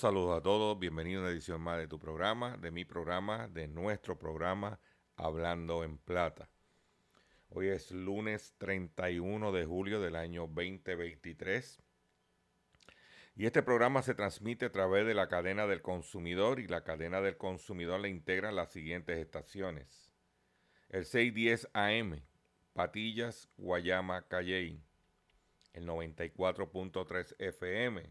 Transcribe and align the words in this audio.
Saludos 0.00 0.38
a 0.38 0.42
todos. 0.42 0.78
Bienvenido 0.78 1.20
a 1.20 1.24
una 1.24 1.32
edición 1.32 1.60
más 1.60 1.76
de 1.76 1.86
tu 1.86 1.98
programa, 1.98 2.56
de 2.56 2.70
mi 2.70 2.86
programa, 2.86 3.48
de 3.48 3.68
nuestro 3.68 4.18
programa 4.18 4.80
Hablando 5.14 5.84
en 5.84 5.98
Plata. 5.98 6.48
Hoy 7.50 7.68
es 7.68 7.90
lunes 7.90 8.54
31 8.56 9.52
de 9.52 9.66
julio 9.66 10.00
del 10.00 10.16
año 10.16 10.46
2023. 10.46 11.82
Y 13.36 13.44
este 13.44 13.62
programa 13.62 14.00
se 14.00 14.14
transmite 14.14 14.64
a 14.64 14.72
través 14.72 15.06
de 15.06 15.12
la 15.12 15.28
cadena 15.28 15.66
del 15.66 15.82
consumidor 15.82 16.60
y 16.60 16.66
la 16.66 16.82
cadena 16.82 17.20
del 17.20 17.36
consumidor 17.36 18.00
le 18.00 18.08
integran 18.08 18.56
las 18.56 18.72
siguientes 18.72 19.18
estaciones. 19.18 20.14
El 20.88 21.04
610 21.04 21.68
AM, 21.74 22.22
Patillas, 22.72 23.50
Guayama, 23.58 24.26
Calley. 24.28 24.82
El 25.74 25.86
94.3 25.86 27.36
FM, 27.38 28.10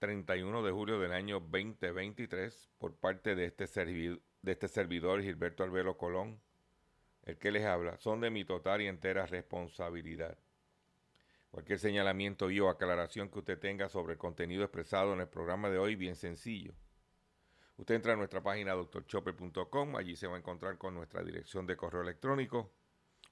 31 0.00 0.62
de 0.62 0.72
julio 0.72 0.98
del 0.98 1.12
año 1.12 1.40
2023, 1.40 2.70
por 2.78 2.96
parte 2.96 3.34
de 3.34 3.44
este, 3.44 3.66
servi- 3.66 4.20
de 4.40 4.52
este 4.52 4.66
servidor 4.66 5.22
Gilberto 5.22 5.62
Albero 5.62 5.98
Colón, 5.98 6.40
el 7.24 7.36
que 7.36 7.52
les 7.52 7.66
habla, 7.66 7.98
son 7.98 8.20
de 8.22 8.30
mi 8.30 8.46
total 8.46 8.80
y 8.80 8.86
entera 8.86 9.26
responsabilidad. 9.26 10.38
Cualquier 11.50 11.78
señalamiento 11.78 12.50
y 12.50 12.60
o 12.60 12.70
aclaración 12.70 13.28
que 13.28 13.40
usted 13.40 13.58
tenga 13.58 13.90
sobre 13.90 14.14
el 14.14 14.18
contenido 14.18 14.62
expresado 14.64 15.12
en 15.12 15.20
el 15.20 15.28
programa 15.28 15.68
de 15.68 15.78
hoy, 15.78 15.96
bien 15.96 16.16
sencillo. 16.16 16.72
Usted 17.76 17.96
entra 17.96 18.14
a 18.14 18.16
nuestra 18.16 18.42
página 18.42 18.72
drchopper.com, 18.74 19.96
allí 19.96 20.16
se 20.16 20.26
va 20.26 20.36
a 20.36 20.38
encontrar 20.38 20.78
con 20.78 20.94
nuestra 20.94 21.22
dirección 21.22 21.66
de 21.66 21.76
correo 21.76 22.00
electrónico. 22.00 22.72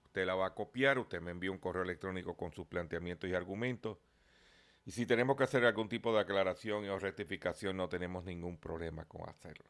Usted 0.04 0.26
la 0.26 0.34
va 0.34 0.48
a 0.48 0.54
copiar, 0.54 0.98
usted 0.98 1.22
me 1.22 1.30
envía 1.30 1.50
un 1.50 1.58
correo 1.58 1.82
electrónico 1.82 2.36
con 2.36 2.52
sus 2.52 2.66
planteamientos 2.66 3.30
y 3.30 3.34
argumentos. 3.34 3.96
Y 4.88 4.92
si 4.92 5.04
tenemos 5.04 5.36
que 5.36 5.44
hacer 5.44 5.66
algún 5.66 5.86
tipo 5.86 6.14
de 6.14 6.20
aclaración 6.20 6.88
o 6.88 6.98
rectificación, 6.98 7.76
no 7.76 7.90
tenemos 7.90 8.24
ningún 8.24 8.56
problema 8.56 9.04
con 9.04 9.28
hacerlo. 9.28 9.66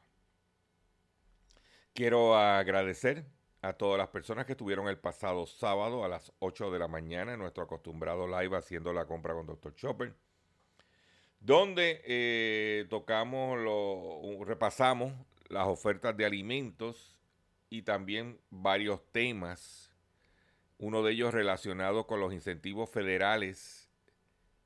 Quiero 1.93 2.37
agradecer 2.37 3.25
a 3.61 3.73
todas 3.73 3.99
las 3.99 4.11
personas 4.11 4.47
que 4.47 4.53
estuvieron 4.53 4.87
el 4.87 4.97
pasado 4.97 5.45
sábado 5.45 6.05
a 6.05 6.09
las 6.09 6.31
8 6.39 6.71
de 6.71 6.79
la 6.79 6.87
mañana 6.87 7.33
en 7.33 7.41
nuestro 7.41 7.65
acostumbrado 7.65 8.29
live 8.29 8.57
haciendo 8.57 8.93
la 8.93 9.07
compra 9.07 9.35
con 9.35 9.47
Dr. 9.47 9.75
Chopper, 9.75 10.15
donde 11.41 12.01
eh, 12.05 12.87
tocamos, 12.89 13.59
lo, 13.59 14.45
repasamos 14.45 15.13
las 15.49 15.67
ofertas 15.67 16.17
de 16.17 16.27
alimentos 16.27 17.19
y 17.71 17.83
también 17.83 18.39
varios 18.51 19.05
temas, 19.11 19.93
uno 20.79 21.03
de 21.03 21.11
ellos 21.11 21.35
relacionado 21.35 22.07
con 22.07 22.21
los 22.21 22.33
incentivos 22.33 22.89
federales 22.89 23.88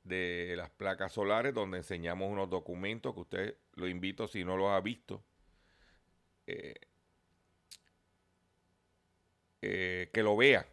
de 0.03 0.55
las 0.57 0.69
placas 0.71 1.13
solares, 1.13 1.53
donde 1.53 1.77
enseñamos 1.79 2.29
unos 2.31 2.49
documentos 2.49 3.13
que 3.13 3.19
usted 3.21 3.57
lo 3.75 3.87
invito 3.87 4.27
si 4.27 4.43
no 4.43 4.57
los 4.57 4.69
ha 4.71 4.81
visto. 4.81 5.23
eh, 6.47 6.75
eh, 9.61 10.09
que 10.13 10.23
lo 10.23 10.35
vea, 10.37 10.65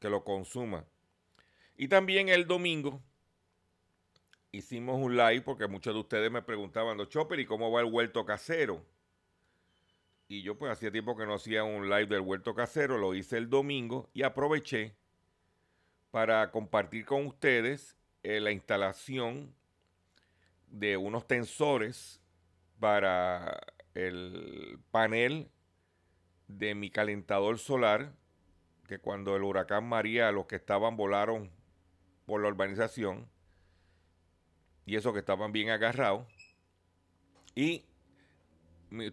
que 0.00 0.10
lo 0.10 0.24
consuma. 0.24 0.84
Y 1.76 1.88
también 1.88 2.28
el 2.28 2.46
domingo 2.46 3.02
hicimos 4.52 5.00
un 5.00 5.16
live 5.16 5.40
porque 5.40 5.66
muchos 5.68 5.94
de 5.94 6.00
ustedes 6.00 6.30
me 6.30 6.42
preguntaban, 6.42 6.98
"Don 6.98 7.08
Chopper, 7.08 7.40
¿y 7.40 7.46
cómo 7.46 7.70
va 7.70 7.80
el 7.80 7.86
huerto 7.86 8.24
casero? 8.26 8.84
Y 10.28 10.42
yo 10.42 10.56
pues 10.56 10.72
hacía 10.72 10.92
tiempo 10.92 11.16
que 11.16 11.26
no 11.26 11.34
hacía 11.34 11.64
un 11.64 11.88
live 11.88 12.06
del 12.06 12.20
huerto 12.20 12.54
casero, 12.54 12.98
lo 12.98 13.14
hice 13.14 13.36
el 13.36 13.50
domingo 13.50 14.10
y 14.14 14.22
aproveché 14.22 14.94
para 16.10 16.50
compartir 16.50 17.04
con 17.04 17.26
ustedes 17.26 17.97
eh, 18.22 18.40
la 18.40 18.50
instalación 18.50 19.54
de 20.66 20.96
unos 20.96 21.26
tensores 21.26 22.20
para 22.78 23.60
el 23.94 24.78
panel 24.90 25.50
de 26.46 26.74
mi 26.74 26.90
calentador 26.90 27.58
solar, 27.58 28.12
que 28.86 28.98
cuando 28.98 29.36
el 29.36 29.42
huracán 29.42 29.88
María, 29.88 30.32
los 30.32 30.46
que 30.46 30.56
estaban 30.56 30.96
volaron 30.96 31.50
por 32.26 32.40
la 32.40 32.48
urbanización, 32.48 33.28
y 34.86 34.96
eso 34.96 35.12
que 35.12 35.18
estaban 35.18 35.52
bien 35.52 35.70
agarrados, 35.70 36.26
y 37.54 37.84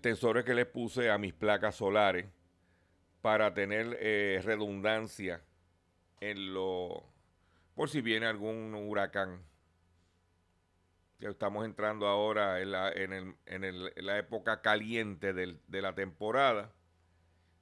tensores 0.02 0.46
que 0.46 0.54
le 0.54 0.66
puse 0.66 1.10
a 1.10 1.18
mis 1.18 1.34
placas 1.34 1.76
solares 1.76 2.26
para 3.22 3.54
tener 3.54 3.98
eh, 4.00 4.42
redundancia 4.44 5.42
en 6.22 6.54
lo 6.54 7.04
por 7.76 7.90
si 7.90 8.02
viene 8.02 8.26
algún 8.26 8.74
huracán. 8.74 9.44
Estamos 11.20 11.66
entrando 11.66 12.08
ahora 12.08 12.62
en 12.62 12.72
la, 12.72 12.92
en 12.92 14.06
la 14.06 14.18
época 14.18 14.62
caliente 14.62 15.34
de 15.34 15.82
la 15.82 15.96
temporada 15.96 16.74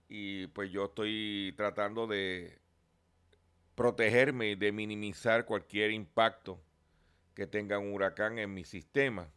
y 0.08 0.48
pues 0.48 0.72
yo 0.72 0.86
estoy 0.86 1.54
tratando 1.58 2.08
de 2.08 2.60
protegerme 3.76 4.52
y 4.52 4.56
de 4.56 4.72
minimizar 4.72 5.46
cualquier 5.46 5.92
impacto 5.92 6.62
que 7.34 7.48
tenga 7.48 7.80
un 7.80 7.94
huracán 7.94 8.38
en 8.38 8.54
mi 8.54 8.64
sistema. 8.64 9.30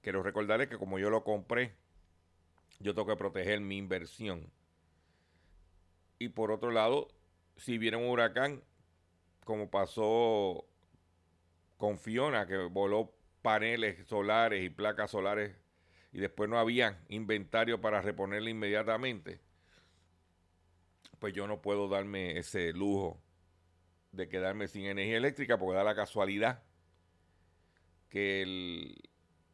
Quiero 0.00 0.22
recordarles 0.22 0.68
que 0.68 0.78
como 0.78 0.98
yo 0.98 1.10
lo 1.10 1.22
compré, 1.22 1.74
yo 2.80 2.94
tengo 2.94 3.06
que 3.06 3.16
proteger 3.16 3.60
mi 3.60 3.76
inversión. 3.76 4.50
Y 6.18 6.30
por 6.30 6.50
otro 6.50 6.70
lado, 6.70 7.08
si 7.56 7.78
viene 7.78 7.96
un 7.96 8.08
huracán, 8.08 8.62
como 9.48 9.70
pasó 9.70 10.68
con 11.78 11.98
Fiona, 11.98 12.46
que 12.46 12.58
voló 12.58 13.14
paneles 13.40 14.06
solares 14.06 14.62
y 14.62 14.68
placas 14.68 15.12
solares 15.12 15.56
y 16.12 16.18
después 16.18 16.50
no 16.50 16.58
había 16.58 17.02
inventario 17.08 17.80
para 17.80 18.02
reponerle 18.02 18.50
inmediatamente, 18.50 19.40
pues 21.18 21.32
yo 21.32 21.46
no 21.46 21.62
puedo 21.62 21.88
darme 21.88 22.36
ese 22.36 22.74
lujo 22.74 23.22
de 24.12 24.28
quedarme 24.28 24.68
sin 24.68 24.84
energía 24.84 25.16
eléctrica 25.16 25.56
porque 25.56 25.78
da 25.78 25.82
la 25.84 25.94
casualidad 25.94 26.62
que 28.10 28.94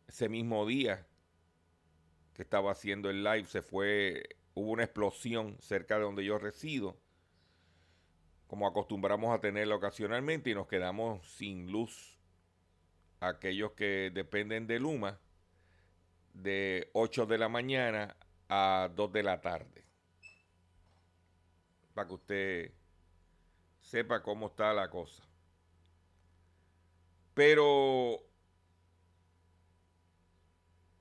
ese 0.09 0.29
mismo 0.29 0.67
día 0.67 1.07
que 2.33 2.43
estaba 2.43 2.73
haciendo 2.73 3.11
el 3.11 3.23
live 3.23 3.47
se 3.47 3.63
fue, 3.63 4.25
hubo 4.55 4.73
una 4.73 4.83
explosión 4.83 5.57
cerca 5.61 5.99
de 5.99 6.03
donde 6.03 6.25
yo 6.25 6.37
resido, 6.37 6.99
como 8.55 8.69
acostumbramos 8.69 9.35
a 9.35 9.41
tenerla 9.41 9.75
ocasionalmente, 9.75 10.51
y 10.51 10.55
nos 10.55 10.69
quedamos 10.69 11.27
sin 11.27 11.73
luz. 11.73 12.21
Aquellos 13.19 13.73
que 13.73 14.13
dependen 14.15 14.69
de 14.69 14.79
Luma, 14.79 15.19
de 16.35 16.89
8 16.93 17.27
de 17.27 17.37
la 17.37 17.49
mañana 17.49 18.17
a 18.49 18.91
2 18.95 19.13
de 19.13 19.23
la 19.25 19.41
tarde. 19.41 19.85
Para 21.95 22.07
que 22.07 22.15
usted 22.15 22.75
sepa 23.81 24.23
cómo 24.23 24.47
está 24.47 24.73
la 24.73 24.89
cosa. 24.89 25.25
Pero 27.35 28.21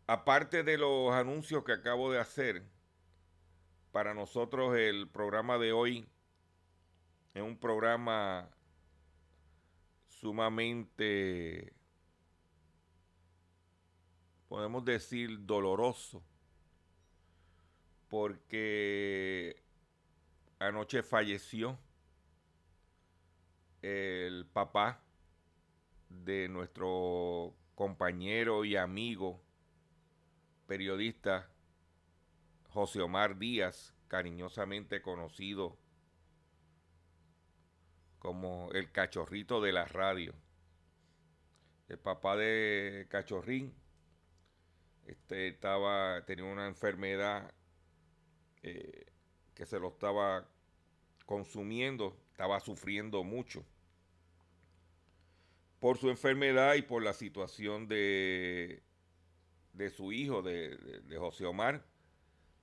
aparte 0.08 0.64
de 0.64 0.80
los 0.80 1.14
anuncios 1.14 1.64
que 1.64 1.74
acabo 1.74 2.12
de 2.12 2.18
hacer, 2.18 2.64
para 3.92 4.16
nosotros 4.16 4.76
el 4.76 5.08
programa 5.08 5.60
de 5.60 5.72
hoy 5.72 6.10
es 7.33 7.41
un 7.41 7.57
programa 7.57 8.50
sumamente, 10.07 11.74
podemos 14.47 14.85
decir, 14.85 15.45
doloroso, 15.45 16.24
porque 18.07 19.63
anoche 20.59 21.01
falleció 21.01 21.80
el 23.81 24.45
papá 24.45 25.01
de 26.09 26.47
nuestro 26.47 27.56
compañero 27.75 28.63
y 28.63 28.75
amigo 28.75 29.41
periodista 30.68 31.50
José 32.69 33.01
Omar 33.01 33.38
Díaz, 33.38 33.94
cariñosamente 34.07 35.01
conocido 35.01 35.77
como 38.24 38.72
el 38.72 38.92
cachorrito 38.92 39.62
de 39.62 39.72
la 39.72 39.86
radio. 39.86 40.34
El 41.88 42.00
papá 42.00 42.36
de 42.36 43.06
Cachorrín 43.08 43.72
este, 45.06 45.50
estaba, 45.50 46.25
tenía 46.25 46.46
una 46.46 46.66
enfermedad 46.66 47.54
eh, 48.64 49.06
que 49.54 49.68
se 49.68 49.80
lo 49.80 49.90
estaba 49.90 50.50
consumiendo, 51.28 52.18
estaba 52.31 52.60
sufriendo 52.60 53.24
mucho 53.24 53.64
por 55.80 56.00
su 56.00 56.10
enfermedad 56.10 56.74
y 56.74 56.81
por 56.81 57.04
la 57.04 57.14
situación 57.14 57.88
de 57.88 58.81
de 59.74 59.90
su 59.90 60.12
hijo, 60.12 60.42
de, 60.42 60.78
José 61.18 61.46
Omar, 61.46 61.84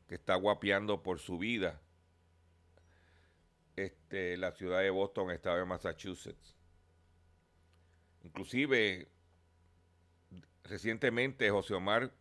que 0.09 0.15
está 0.15 0.37
guapeando 0.37 1.03
por 1.03 1.19
su 1.19 1.39
vida. 1.39 1.81
Este, 3.85 4.37
la 4.37 4.53
ciudad 4.53 4.81
de 4.81 4.91
Boston, 4.91 5.31
estado 5.31 5.57
de 5.57 5.65
Massachusetts. 5.65 6.55
Inclusive, 8.23 9.09
recientemente 10.65 11.49
José 11.49 11.73
Omar 11.73 12.13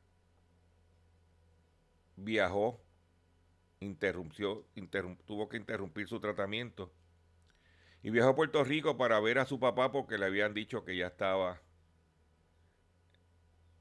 viajó, 2.16 2.82
interrumpió, 3.82 4.66
tuvo 5.26 5.50
que 5.50 5.58
interrumpir 5.58 6.08
su 6.08 6.22
tratamiento 6.22 6.94
y 8.04 8.10
viajó 8.10 8.30
a 8.30 8.36
Puerto 8.36 8.64
Rico 8.64 8.96
para 8.96 9.20
ver 9.20 9.40
a 9.40 9.46
su 9.46 9.60
papá 9.60 9.92
porque 9.92 10.18
le 10.18 10.28
habían 10.28 10.54
dicho 10.54 10.86
que 10.86 10.96
ya 10.96 11.08
estaba 11.08 11.62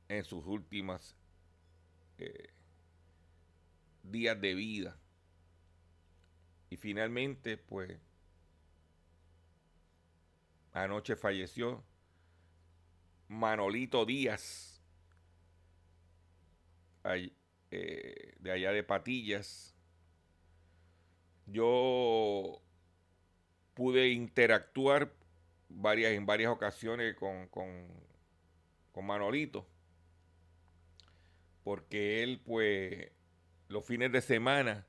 en 0.08 0.24
sus 0.24 0.44
últimas 0.46 1.14
eh, 2.18 2.48
días 4.02 4.40
de 4.40 4.54
vida. 4.56 4.98
Y 6.70 6.76
finalmente, 6.76 7.56
pues, 7.56 7.98
anoche 10.72 11.16
falleció 11.16 11.82
Manolito 13.28 14.04
Díaz, 14.04 14.80
eh, 17.04 18.34
de 18.38 18.52
allá 18.52 18.72
de 18.72 18.82
Patillas. 18.82 19.74
Yo 21.46 22.60
pude 23.74 24.08
interactuar 24.08 25.12
varias, 25.68 26.12
en 26.12 26.26
varias 26.26 26.52
ocasiones 26.52 27.14
con, 27.16 27.48
con, 27.48 27.86
con 28.92 29.06
Manolito 29.06 29.66
porque 31.68 32.22
él 32.22 32.40
pues 32.46 33.12
los 33.68 33.84
fines 33.84 34.10
de 34.10 34.22
semana 34.22 34.86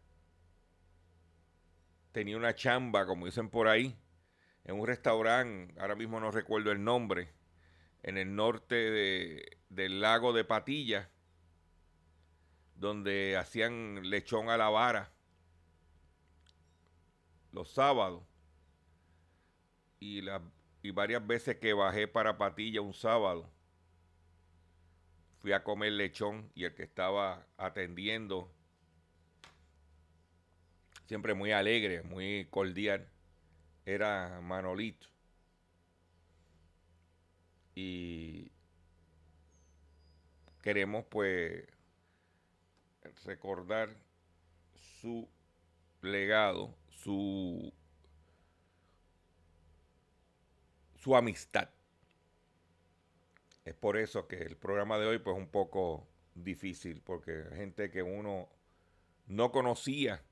tenía 2.12 2.38
una 2.38 2.56
chamba, 2.56 3.06
como 3.06 3.26
dicen 3.26 3.50
por 3.50 3.68
ahí, 3.68 3.98
en 4.66 4.80
un 4.80 4.88
restaurante, 4.88 5.74
ahora 5.80 5.96
mismo 5.96 6.20
no 6.20 6.32
recuerdo 6.32 6.72
el 6.72 6.84
nombre, 6.84 7.34
en 8.04 8.18
el 8.18 8.36
norte 8.36 9.58
del 9.70 10.02
lago 10.02 10.34
de 10.34 10.44
Patilla, 10.44 11.10
donde 12.76 13.36
hacían 13.38 14.10
lechón 14.10 14.50
a 14.50 14.58
la 14.58 14.70
vara 14.70 15.12
los 17.52 17.72
sábados. 17.72 18.24
Y, 20.00 20.22
y 20.82 20.92
varias 20.92 21.26
veces 21.26 21.58
que 21.58 21.74
bajé 21.74 22.08
para 22.08 22.38
Patilla 22.38 22.82
un 22.82 22.94
sábado, 22.94 23.50
fui 25.42 25.52
a 25.52 25.64
comer 25.64 25.94
lechón 25.94 26.52
y 26.56 26.66
el 26.66 26.74
que 26.74 26.84
estaba 26.84 27.46
atendiendo, 27.58 28.52
siempre 31.10 31.34
muy 31.34 31.52
alegre, 31.52 32.04
muy 32.04 32.46
cordial, 32.52 33.10
era 33.84 34.42
Manolito. 34.42 35.08
Y 37.74 38.52
queremos 40.62 41.06
pues 41.10 41.66
recordar 43.26 43.90
su 45.02 45.28
legado, 46.04 46.76
su, 46.92 47.74
su 50.96 51.16
amistad. 51.16 51.70
Es 53.66 53.74
por 53.74 53.98
eso 53.98 54.28
que 54.28 54.44
el 54.44 54.58
programa 54.58 55.00
de 55.00 55.08
hoy 55.08 55.18
pues 55.18 55.36
es 55.36 55.42
un 55.42 55.50
poco 55.50 56.08
difícil, 56.36 57.02
porque 57.02 57.46
gente 57.56 57.90
que 57.90 58.04
uno 58.04 58.48
no 59.26 59.52
conocía 59.52 60.24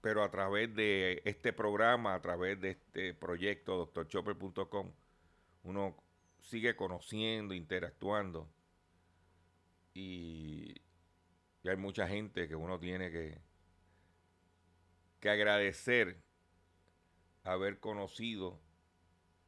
pero 0.00 0.22
a 0.22 0.30
través 0.30 0.74
de 0.74 1.22
este 1.24 1.52
programa, 1.52 2.14
a 2.14 2.22
través 2.22 2.60
de 2.60 2.70
este 2.70 3.14
proyecto 3.14 3.90
drchopper.com, 3.94 4.92
uno 5.64 5.96
sigue 6.40 6.74
conociendo, 6.74 7.54
interactuando 7.54 8.48
y, 9.94 10.74
hay 11.64 11.76
mucha 11.76 12.08
gente 12.08 12.48
que 12.48 12.56
uno 12.56 12.80
tiene 12.80 13.10
que, 13.10 13.38
que 15.20 15.28
agradecer 15.28 16.22
haber 17.44 17.78
conocido 17.80 18.58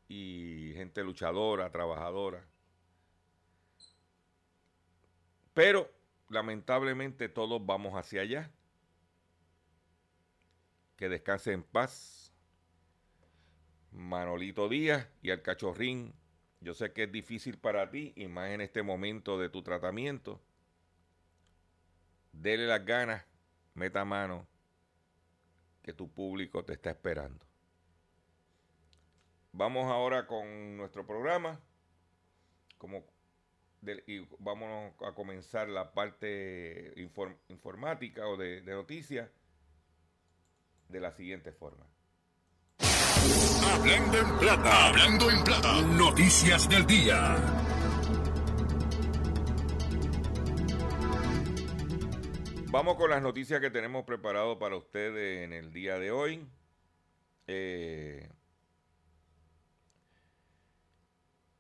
y 0.09 0.73
gente 0.75 1.03
luchadora, 1.03 1.71
trabajadora. 1.73 2.47
Pero 5.55 5.91
lamentablemente 6.29 7.31
todos 7.31 7.65
vamos 7.65 7.95
hacia 7.95 8.21
allá. 8.21 8.51
Que 11.03 11.09
descanse 11.09 11.51
en 11.51 11.65
paz. 11.65 12.33
Manolito 13.91 14.69
Díaz 14.69 15.09
y 15.21 15.33
al 15.33 15.43
cachorrín. 15.43 16.15
Yo 16.61 16.75
sé 16.75 16.93
que 16.93 17.03
es 17.03 17.11
difícil 17.11 17.59
para 17.59 17.91
ti 17.91 18.13
y 18.15 18.29
más 18.29 18.51
en 18.51 18.61
este 18.61 18.85
momento 18.85 19.37
de 19.37 19.49
tu 19.49 19.65
tratamiento. 19.65 20.41
Dele 22.31 22.69
las 22.69 22.85
ganas, 22.85 23.27
meta 23.75 24.05
mano, 24.05 24.47
que 25.83 25.93
tu 25.93 26.09
público 26.09 26.65
te 26.65 26.75
está 26.75 26.91
esperando. 26.91 27.45
Vamos 29.51 29.87
ahora 29.87 30.29
con 30.29 30.77
nuestro 30.77 31.05
programa. 31.05 31.59
Como 32.79 33.05
y 34.07 34.21
vamos 34.39 34.95
a 35.05 35.13
comenzar 35.17 35.69
la 35.69 35.95
parte 35.95 36.95
informática 37.49 38.29
o 38.29 38.37
de, 38.37 38.61
de 38.61 38.73
noticias 38.73 39.29
de 40.93 41.01
la 41.01 41.11
siguiente 41.11 41.53
forma. 41.53 41.87
Hablando 43.73 44.19
en 44.19 44.39
plata, 44.39 44.89
hablando 44.89 45.31
en 45.31 45.45
plata, 45.45 45.81
noticias 45.83 46.69
del 46.69 46.87
día. 46.87 47.37
Vamos 52.71 52.97
con 52.97 53.11
las 53.11 53.23
noticias 53.23 53.61
que 53.61 53.71
tenemos 53.71 54.05
preparado 54.05 54.59
para 54.59 54.77
ustedes 54.77 55.45
en 55.45 55.53
el 55.53 55.73
día 55.73 55.99
de 55.99 56.11
hoy. 56.11 56.47
Eh, 57.47 58.29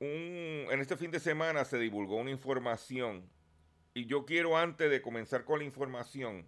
en 0.00 0.80
este 0.80 0.96
fin 0.96 1.10
de 1.10 1.20
semana 1.20 1.64
se 1.64 1.78
divulgó 1.78 2.16
una 2.16 2.30
información 2.30 3.28
y 3.94 4.06
yo 4.06 4.24
quiero 4.24 4.56
antes 4.56 4.90
de 4.90 5.02
comenzar 5.02 5.44
con 5.44 5.58
la 5.58 5.64
información, 5.64 6.46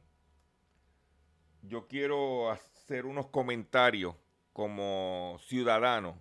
yo 1.63 1.87
quiero 1.87 2.51
hacer 2.85 3.07
unos 3.07 3.29
comentarios 3.29 4.15
como 4.53 5.39
ciudadano 5.41 6.21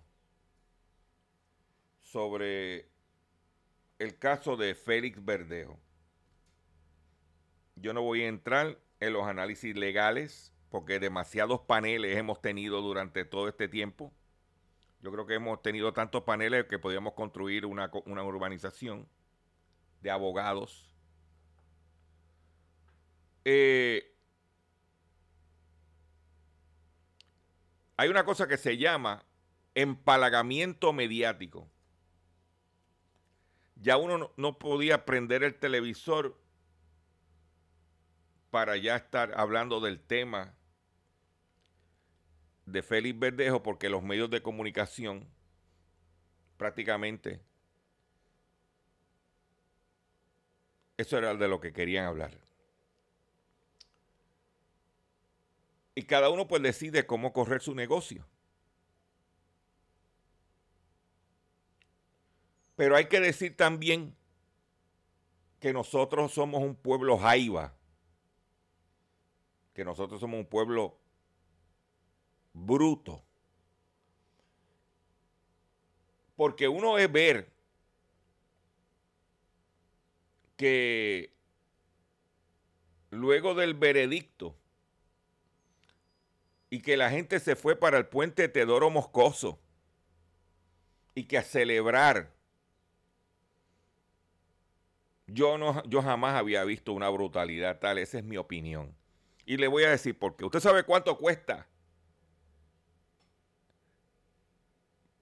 sobre 2.00 2.88
el 3.98 4.18
caso 4.18 4.56
de 4.56 4.74
Félix 4.74 5.22
Verdejo. 5.24 5.78
Yo 7.76 7.92
no 7.92 8.02
voy 8.02 8.22
a 8.22 8.28
entrar 8.28 8.78
en 9.00 9.12
los 9.12 9.26
análisis 9.26 9.76
legales 9.76 10.52
porque 10.70 10.98
demasiados 10.98 11.60
paneles 11.60 12.16
hemos 12.16 12.40
tenido 12.40 12.80
durante 12.80 13.24
todo 13.24 13.48
este 13.48 13.68
tiempo 13.68 14.12
yo 15.04 15.12
creo 15.12 15.26
que 15.26 15.34
hemos 15.34 15.60
tenido 15.60 15.92
tantos 15.92 16.22
paneles 16.22 16.64
que 16.64 16.78
podríamos 16.78 17.12
construir 17.12 17.66
una, 17.66 17.90
urbanización 17.92 19.06
de 20.00 20.10
abogados. 20.10 20.90
Eh, 23.44 24.13
hay 27.96 28.08
una 28.08 28.24
cosa 28.24 28.48
que 28.48 28.56
se 28.56 28.76
llama 28.76 29.24
empalagamiento 29.74 30.92
mediático. 30.92 31.68
Ya 33.76 33.96
uno 33.96 34.32
no, 34.36 34.58
podía 34.58 35.04
prender 35.04 35.42
el 35.42 35.54
televisor 35.54 36.36
para 38.50 38.76
ya 38.76 38.96
estar 38.96 39.32
hablando 39.36 39.80
del 39.80 40.00
tema 40.00 40.54
de 42.66 42.82
Félix 42.82 43.18
Verdejo 43.18 43.62
porque 43.62 43.88
los 43.88 44.02
medios 44.02 44.30
de 44.30 44.42
comunicación 44.42 45.28
prácticamente 46.56 47.40
eso 50.96 51.18
era 51.18 51.34
de 51.34 51.48
lo 51.48 51.60
que 51.60 51.72
querían 51.72 52.06
hablar. 52.06 52.38
Y 55.94 56.02
cada 56.04 56.28
uno 56.30 56.48
pues 56.48 56.62
decide 56.62 57.06
cómo 57.06 57.32
correr 57.32 57.62
su 57.62 57.74
negocio. 57.74 58.26
Pero 62.76 62.96
hay 62.96 63.06
que 63.06 63.20
decir 63.20 63.56
también 63.56 64.16
que 65.60 65.72
nosotros 65.72 66.32
somos 66.32 66.62
un 66.62 66.74
pueblo 66.74 67.16
jaiba, 67.16 67.74
que 69.72 69.84
nosotros 69.84 70.20
somos 70.20 70.40
un 70.40 70.46
pueblo 70.46 70.98
bruto. 72.52 73.22
Porque 76.36 76.66
uno 76.66 76.98
es 76.98 77.10
ver 77.10 77.52
que 80.56 81.32
luego 83.10 83.54
del 83.54 83.74
veredicto 83.74 84.56
y 86.74 86.80
que 86.80 86.96
la 86.96 87.08
gente 87.08 87.38
se 87.38 87.54
fue 87.54 87.76
para 87.76 87.98
el 87.98 88.06
puente 88.06 88.48
Teodoro 88.48 88.90
Moscoso 88.90 89.60
y 91.14 91.22
que 91.22 91.38
a 91.38 91.44
celebrar 91.44 92.34
yo 95.28 95.56
no 95.56 95.84
yo 95.84 96.02
jamás 96.02 96.34
había 96.34 96.64
visto 96.64 96.92
una 96.92 97.08
brutalidad 97.10 97.78
tal, 97.78 97.98
esa 97.98 98.18
es 98.18 98.24
mi 98.24 98.38
opinión. 98.38 98.92
Y 99.46 99.56
le 99.58 99.68
voy 99.68 99.84
a 99.84 99.90
decir 99.90 100.18
por 100.18 100.34
qué. 100.34 100.46
¿Usted 100.46 100.58
sabe 100.58 100.82
cuánto 100.82 101.16
cuesta 101.16 101.68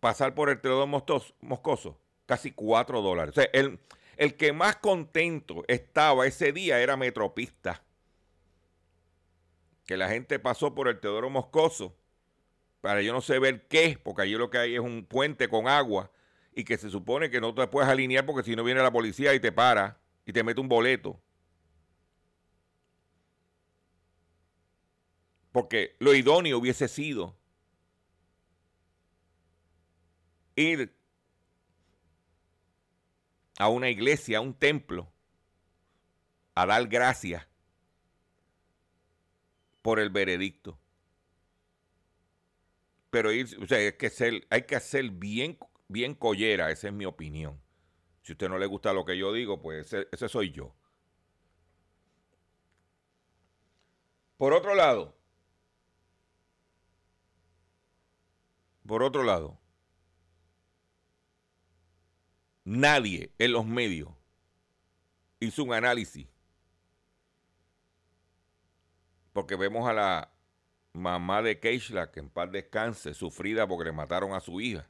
pasar 0.00 0.34
por 0.34 0.48
el 0.48 0.58
Teodoro 0.58 0.86
Moscoso, 0.86 1.98
casi 2.24 2.52
4 2.52 3.02
dólares. 3.02 3.36
O 3.36 3.40
sea, 3.42 3.50
el, 3.52 3.78
el 4.16 4.38
que 4.38 4.54
más 4.54 4.76
contento 4.76 5.64
estaba 5.68 6.26
ese 6.26 6.54
día 6.54 6.80
era 6.80 6.96
Metropista. 6.96 7.82
Que 9.86 9.96
la 9.96 10.08
gente 10.08 10.38
pasó 10.38 10.74
por 10.74 10.88
el 10.88 11.00
Teodoro 11.00 11.30
Moscoso 11.30 11.96
para 12.82 13.00
yo 13.00 13.12
no 13.12 13.20
sé 13.20 13.38
ver 13.38 13.68
qué, 13.68 13.98
porque 14.02 14.22
allí 14.22 14.32
lo 14.32 14.50
que 14.50 14.58
hay 14.58 14.74
es 14.74 14.80
un 14.80 15.06
puente 15.06 15.48
con 15.48 15.68
agua 15.68 16.10
y 16.52 16.64
que 16.64 16.76
se 16.76 16.90
supone 16.90 17.30
que 17.30 17.40
no 17.40 17.54
te 17.54 17.66
puedes 17.68 17.88
alinear 17.88 18.26
porque 18.26 18.42
si 18.42 18.56
no 18.56 18.64
viene 18.64 18.82
la 18.82 18.90
policía 18.90 19.32
y 19.34 19.40
te 19.40 19.52
para 19.52 20.00
y 20.26 20.32
te 20.32 20.42
mete 20.42 20.60
un 20.60 20.68
boleto. 20.68 21.20
Porque 25.52 25.94
lo 26.00 26.12
idóneo 26.12 26.58
hubiese 26.58 26.88
sido 26.88 27.36
ir 30.56 30.92
a 33.58 33.68
una 33.68 33.90
iglesia, 33.90 34.38
a 34.38 34.40
un 34.40 34.54
templo, 34.54 35.12
a 36.56 36.66
dar 36.66 36.88
gracias 36.88 37.46
por 39.82 40.00
el 40.00 40.10
veredicto. 40.10 40.78
Pero 43.10 43.30
o 43.30 43.66
sea, 43.66 43.78
hay 43.78 43.92
que 43.92 44.10
ser, 44.10 44.46
hay 44.50 44.62
que 44.62 44.76
hacer 44.76 45.10
bien, 45.10 45.58
bien 45.88 46.14
collera, 46.14 46.70
esa 46.70 46.88
es 46.88 46.94
mi 46.94 47.04
opinión. 47.04 47.60
Si 48.22 48.32
a 48.32 48.34
usted 48.34 48.48
no 48.48 48.58
le 48.58 48.66
gusta 48.66 48.92
lo 48.92 49.04
que 49.04 49.18
yo 49.18 49.32
digo, 49.32 49.60
pues 49.60 49.92
ese 49.92 50.28
soy 50.28 50.52
yo. 50.52 50.74
Por 54.38 54.52
otro 54.54 54.74
lado, 54.74 55.16
por 58.86 59.02
otro 59.02 59.22
lado, 59.22 59.62
Nadie 62.64 63.32
en 63.38 63.52
los 63.52 63.66
medios 63.66 64.08
hizo 65.40 65.64
un 65.64 65.74
análisis. 65.74 66.28
Porque 69.32 69.56
vemos 69.56 69.88
a 69.88 69.92
la 69.92 70.32
mamá 70.92 71.42
de 71.42 71.58
Keishla, 71.58 72.10
que 72.10 72.20
en 72.20 72.28
paz 72.28 72.50
descanse, 72.52 73.14
sufrida 73.14 73.66
porque 73.66 73.84
le 73.84 73.92
mataron 73.92 74.34
a 74.34 74.40
su 74.40 74.60
hija. 74.60 74.88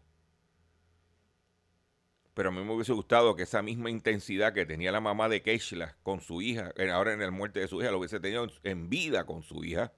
Pero 2.35 2.49
a 2.49 2.53
mí 2.53 2.65
me 2.65 2.73
hubiese 2.73 2.93
gustado 2.93 3.37
que 3.37 3.43
esa 3.43 3.63
misma 3.63 3.91
intensidad 3.91 4.55
que 4.55 4.65
tenía 4.65 4.91
la 4.91 5.01
mamá 5.01 5.29
de 5.29 5.43
Keishla 5.43 5.97
con 6.03 6.21
su 6.21 6.41
hija, 6.41 6.73
ahora 6.93 7.13
en 7.13 7.21
la 7.21 7.31
muerte 7.31 7.61
de 7.61 7.69
su 7.69 7.81
hija, 7.81 7.91
lo 7.91 7.99
hubiese 7.99 8.21
tenido 8.21 8.47
en 8.63 8.89
vida 8.89 9.27
con 9.27 9.43
su 9.43 9.63
hija. 9.65 9.93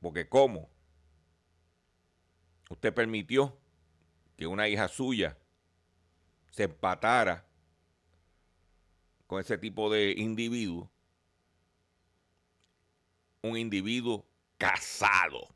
Porque 0.00 0.28
¿cómo? 0.28 0.70
Usted 2.68 2.94
permitió 2.94 3.58
que 4.36 4.46
una 4.46 4.68
hija 4.68 4.88
suya 4.88 5.36
se 6.50 6.64
empatara 6.64 7.49
con 9.30 9.38
ese 9.38 9.58
tipo 9.58 9.88
de 9.92 10.10
individuo 10.16 10.90
un 13.42 13.56
individuo 13.56 14.26
casado. 14.58 15.54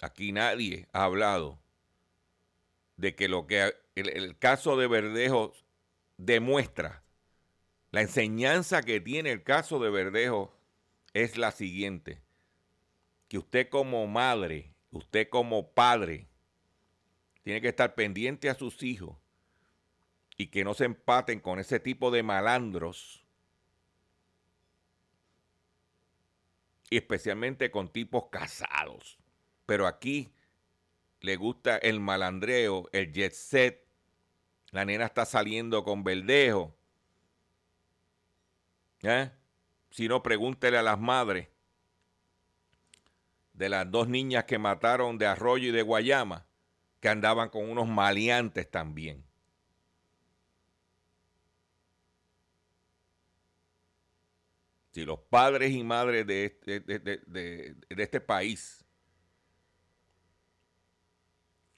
Aquí 0.00 0.32
nadie 0.32 0.88
ha 0.92 1.04
hablado 1.04 1.60
de 2.96 3.14
que 3.14 3.28
lo 3.28 3.46
que 3.46 3.76
el, 3.94 4.36
caso 4.38 4.76
de 4.76 4.88
Verdejo 4.88 5.54
demuestra, 6.16 7.04
la 7.92 8.00
enseñanza 8.00 8.82
que 8.82 9.00
tiene 9.00 9.30
el 9.30 9.44
caso 9.44 9.78
de 9.78 9.90
Verdejo 9.90 10.52
es 11.14 11.38
la 11.38 11.52
siguiente, 11.52 12.20
que 13.28 13.38
usted 13.38 13.68
como 13.68 14.04
madre, 14.08 14.74
usted 14.90 15.28
como 15.28 15.70
padre, 15.70 16.26
tiene 17.46 17.60
que 17.60 17.68
estar 17.68 17.94
pendiente 17.94 18.50
a 18.50 18.56
sus 18.56 18.82
hijos 18.82 19.16
y 20.36 20.48
que 20.48 20.64
no 20.64 20.74
se 20.74 20.84
empaten 20.84 21.38
con 21.38 21.60
ese 21.60 21.78
tipo 21.78 22.10
de 22.10 22.24
malandros, 22.24 23.24
y 26.90 26.96
especialmente 26.96 27.70
con 27.70 27.92
tipos 27.92 28.30
casados. 28.30 29.16
Pero 29.64 29.86
aquí 29.86 30.34
le 31.20 31.36
gusta 31.36 31.76
el 31.76 32.00
malandreo, 32.00 32.88
el 32.90 33.12
jet 33.12 33.32
set. 33.32 33.86
La 34.72 34.84
nena 34.84 35.04
está 35.04 35.24
saliendo 35.24 35.84
con 35.84 36.02
verdejo. 36.02 36.76
¿Eh? 39.02 39.30
Si 39.90 40.08
no, 40.08 40.20
pregúntele 40.20 40.78
a 40.78 40.82
las 40.82 40.98
madres 40.98 41.48
de 43.52 43.68
las 43.68 43.88
dos 43.88 44.08
niñas 44.08 44.46
que 44.46 44.58
mataron 44.58 45.16
de 45.16 45.26
Arroyo 45.26 45.68
y 45.68 45.72
de 45.72 45.82
Guayama, 45.82 46.44
que 47.06 47.10
andaban 47.10 47.50
con 47.50 47.70
unos 47.70 47.86
maleantes 47.86 48.68
también. 48.68 49.24
Si 54.90 55.04
los 55.04 55.20
padres 55.20 55.70
y 55.70 55.84
madres 55.84 56.26
de 56.26 56.46
este, 56.46 56.80
de 56.80 57.76
este 57.96 58.20
país 58.20 58.84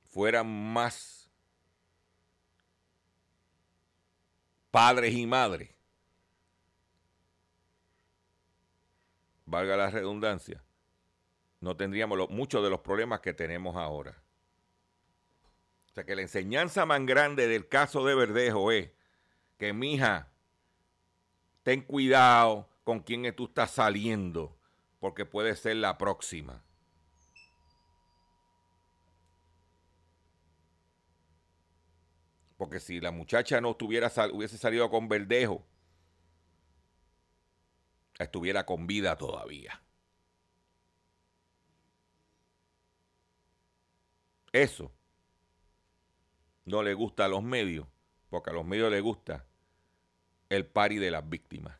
fueran 0.06 0.47
más 0.73 1.30
padres 4.70 5.12
y 5.12 5.26
madres, 5.26 5.68
valga 9.44 9.76
la 9.76 9.90
redundancia, 9.90 10.64
no 11.61 11.76
tendríamos 11.76 12.30
muchos 12.30 12.64
de 12.64 12.70
los 12.70 12.80
problemas 12.80 13.20
que 13.20 13.35
tenemos 13.35 13.76
ahora. 13.76 14.23
Sea 15.99 16.07
que 16.07 16.14
la 16.14 16.23
enseñanza 16.23 16.87
más 16.87 17.05
grande 17.05 17.49
del 17.49 17.67
caso 17.67 18.05
de 18.05 18.14
Verdejo 18.14 18.71
es 18.71 18.93
que, 19.57 19.73
mija, 19.73 20.31
ten 21.64 21.81
cuidado 21.81 22.69
con 22.85 23.00
quién 23.00 23.35
tú 23.35 23.47
estás 23.47 23.73
saliendo, 23.73 24.57
porque 25.00 25.26
puede 25.26 25.57
ser 25.57 25.75
la 25.75 25.99
próxima. 25.99 26.62
Porque 32.57 32.78
si 32.78 33.00
la 33.00 33.11
muchacha 33.11 33.61
no 33.61 33.75
tuviera, 33.75 34.12
hubiese 34.33 34.57
salido 34.57 34.88
con 34.90 35.09
verdejo, 35.09 35.67
estuviera 38.20 38.64
con 38.64 38.87
vida 38.87 39.16
todavía. 39.18 39.83
Eso 44.53 44.92
no 46.68 46.83
le 46.83 46.94
gusta 46.94 47.24
a 47.24 47.28
los 47.28 47.42
medios, 47.42 47.87
porque 48.28 48.50
a 48.50 48.52
los 48.52 48.64
medios 48.64 48.90
les 48.90 49.02
gusta 49.02 49.46
el 50.48 50.66
pari 50.66 50.98
de 50.98 51.11
las 51.11 51.28
víctimas. 51.28 51.78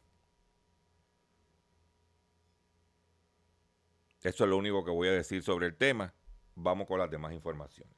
Eso 4.23 4.45
es 4.45 4.51
lo 4.51 4.57
único 4.57 4.85
que 4.85 4.91
voy 4.91 5.09
a 5.09 5.13
decir 5.13 5.43
sobre 5.43 5.67
el 5.67 5.77
tema. 5.77 6.13
Vamos 6.55 6.87
con 6.89 6.99
las 6.99 7.11
demás 7.11 7.33
informaciones. 7.33 7.95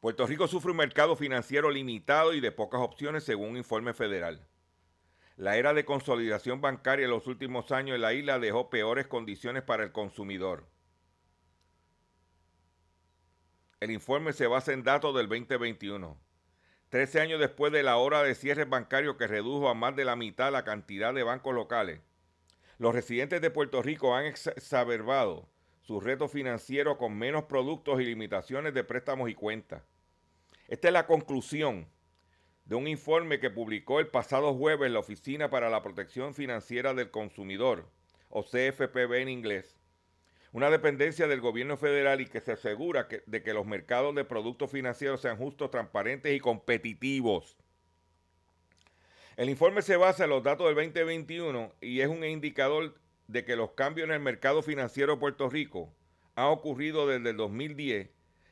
Puerto 0.00 0.26
Rico 0.26 0.46
sufre 0.46 0.70
un 0.70 0.76
mercado 0.76 1.16
financiero 1.16 1.70
limitado 1.70 2.32
y 2.32 2.40
de 2.40 2.52
pocas 2.52 2.80
opciones 2.80 3.24
según 3.24 3.50
un 3.50 3.56
informe 3.56 3.92
federal. 3.92 4.46
La 5.36 5.56
era 5.56 5.74
de 5.74 5.84
consolidación 5.84 6.60
bancaria 6.60 7.04
en 7.04 7.10
los 7.10 7.26
últimos 7.26 7.72
años 7.72 7.96
en 7.96 8.02
la 8.02 8.12
isla 8.14 8.38
dejó 8.38 8.70
peores 8.70 9.06
condiciones 9.06 9.64
para 9.64 9.84
el 9.84 9.92
consumidor. 9.92 10.66
El 13.80 13.92
informe 13.92 14.32
se 14.32 14.48
basa 14.48 14.72
en 14.72 14.82
datos 14.82 15.14
del 15.14 15.28
2021. 15.28 16.18
Trece 16.88 17.20
años 17.20 17.38
después 17.38 17.70
de 17.70 17.84
la 17.84 17.96
hora 17.96 18.24
de 18.24 18.34
cierre 18.34 18.64
bancario 18.64 19.16
que 19.16 19.28
redujo 19.28 19.68
a 19.68 19.74
más 19.74 19.94
de 19.94 20.04
la 20.04 20.16
mitad 20.16 20.50
la 20.50 20.64
cantidad 20.64 21.14
de 21.14 21.22
bancos 21.22 21.54
locales, 21.54 22.00
los 22.78 22.92
residentes 22.92 23.40
de 23.40 23.52
Puerto 23.52 23.80
Rico 23.80 24.16
han 24.16 24.24
exacerbado 24.24 25.48
sus 25.82 26.02
retos 26.02 26.32
financieros 26.32 26.96
con 26.96 27.16
menos 27.16 27.44
productos 27.44 28.00
y 28.00 28.04
limitaciones 28.04 28.74
de 28.74 28.82
préstamos 28.82 29.30
y 29.30 29.34
cuentas. 29.34 29.84
Esta 30.66 30.88
es 30.88 30.94
la 30.94 31.06
conclusión 31.06 31.86
de 32.64 32.74
un 32.74 32.88
informe 32.88 33.38
que 33.38 33.48
publicó 33.48 34.00
el 34.00 34.08
pasado 34.08 34.54
jueves 34.54 34.90
la 34.90 34.98
Oficina 34.98 35.50
para 35.50 35.70
la 35.70 35.82
Protección 35.82 36.34
Financiera 36.34 36.94
del 36.94 37.12
Consumidor, 37.12 37.88
o 38.28 38.42
CFPB 38.42 39.14
en 39.14 39.28
inglés, 39.28 39.77
una 40.52 40.70
dependencia 40.70 41.26
del 41.26 41.40
gobierno 41.40 41.76
federal 41.76 42.20
y 42.20 42.26
que 42.26 42.40
se 42.40 42.52
asegura 42.52 43.08
de 43.26 43.42
que 43.42 43.52
los 43.52 43.66
mercados 43.66 44.14
de 44.14 44.24
productos 44.24 44.70
financieros 44.70 45.20
sean 45.20 45.36
justos, 45.36 45.70
transparentes 45.70 46.34
y 46.34 46.40
competitivos. 46.40 47.56
El 49.36 49.50
informe 49.50 49.82
se 49.82 49.96
basa 49.96 50.24
en 50.24 50.30
los 50.30 50.42
datos 50.42 50.66
del 50.66 50.74
2021 50.74 51.72
y 51.80 52.00
es 52.00 52.08
un 52.08 52.24
indicador 52.24 52.94
de 53.28 53.44
que 53.44 53.56
los 53.56 53.72
cambios 53.72 54.08
en 54.08 54.14
el 54.14 54.20
mercado 54.20 54.62
financiero 54.62 55.12
de 55.14 55.20
Puerto 55.20 55.48
Rico 55.48 55.92
han 56.34 56.46
ocurrido 56.46 57.06
desde 57.06 57.30
el 57.30 57.36
2010, 57.36 58.08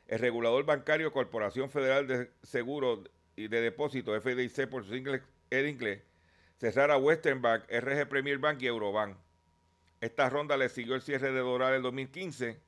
el 0.07 0.19
regulador 0.19 0.65
bancario 0.65 1.11
Corporación 1.11 1.69
Federal 1.69 2.07
de 2.07 2.29
Seguros 2.43 2.99
y 3.35 3.47
de 3.47 3.61
Depósitos, 3.61 4.21
FDIC 4.23 4.69
por 4.69 4.85
su 4.85 4.95
inglés, 4.95 5.21
el 5.49 5.67
inglés, 5.67 6.03
cerrara 6.57 6.97
Western 6.97 7.41
Bank, 7.41 7.63
RG 7.69 8.07
Premier 8.07 8.37
Bank 8.37 8.61
y 8.61 8.67
Eurobank. 8.67 9.17
Esta 10.01 10.29
ronda 10.29 10.57
le 10.57 10.69
siguió 10.69 10.95
el 10.95 11.01
cierre 11.01 11.31
de 11.31 11.39
Doral 11.39 11.75
en 11.75 11.81
2015 11.81 12.59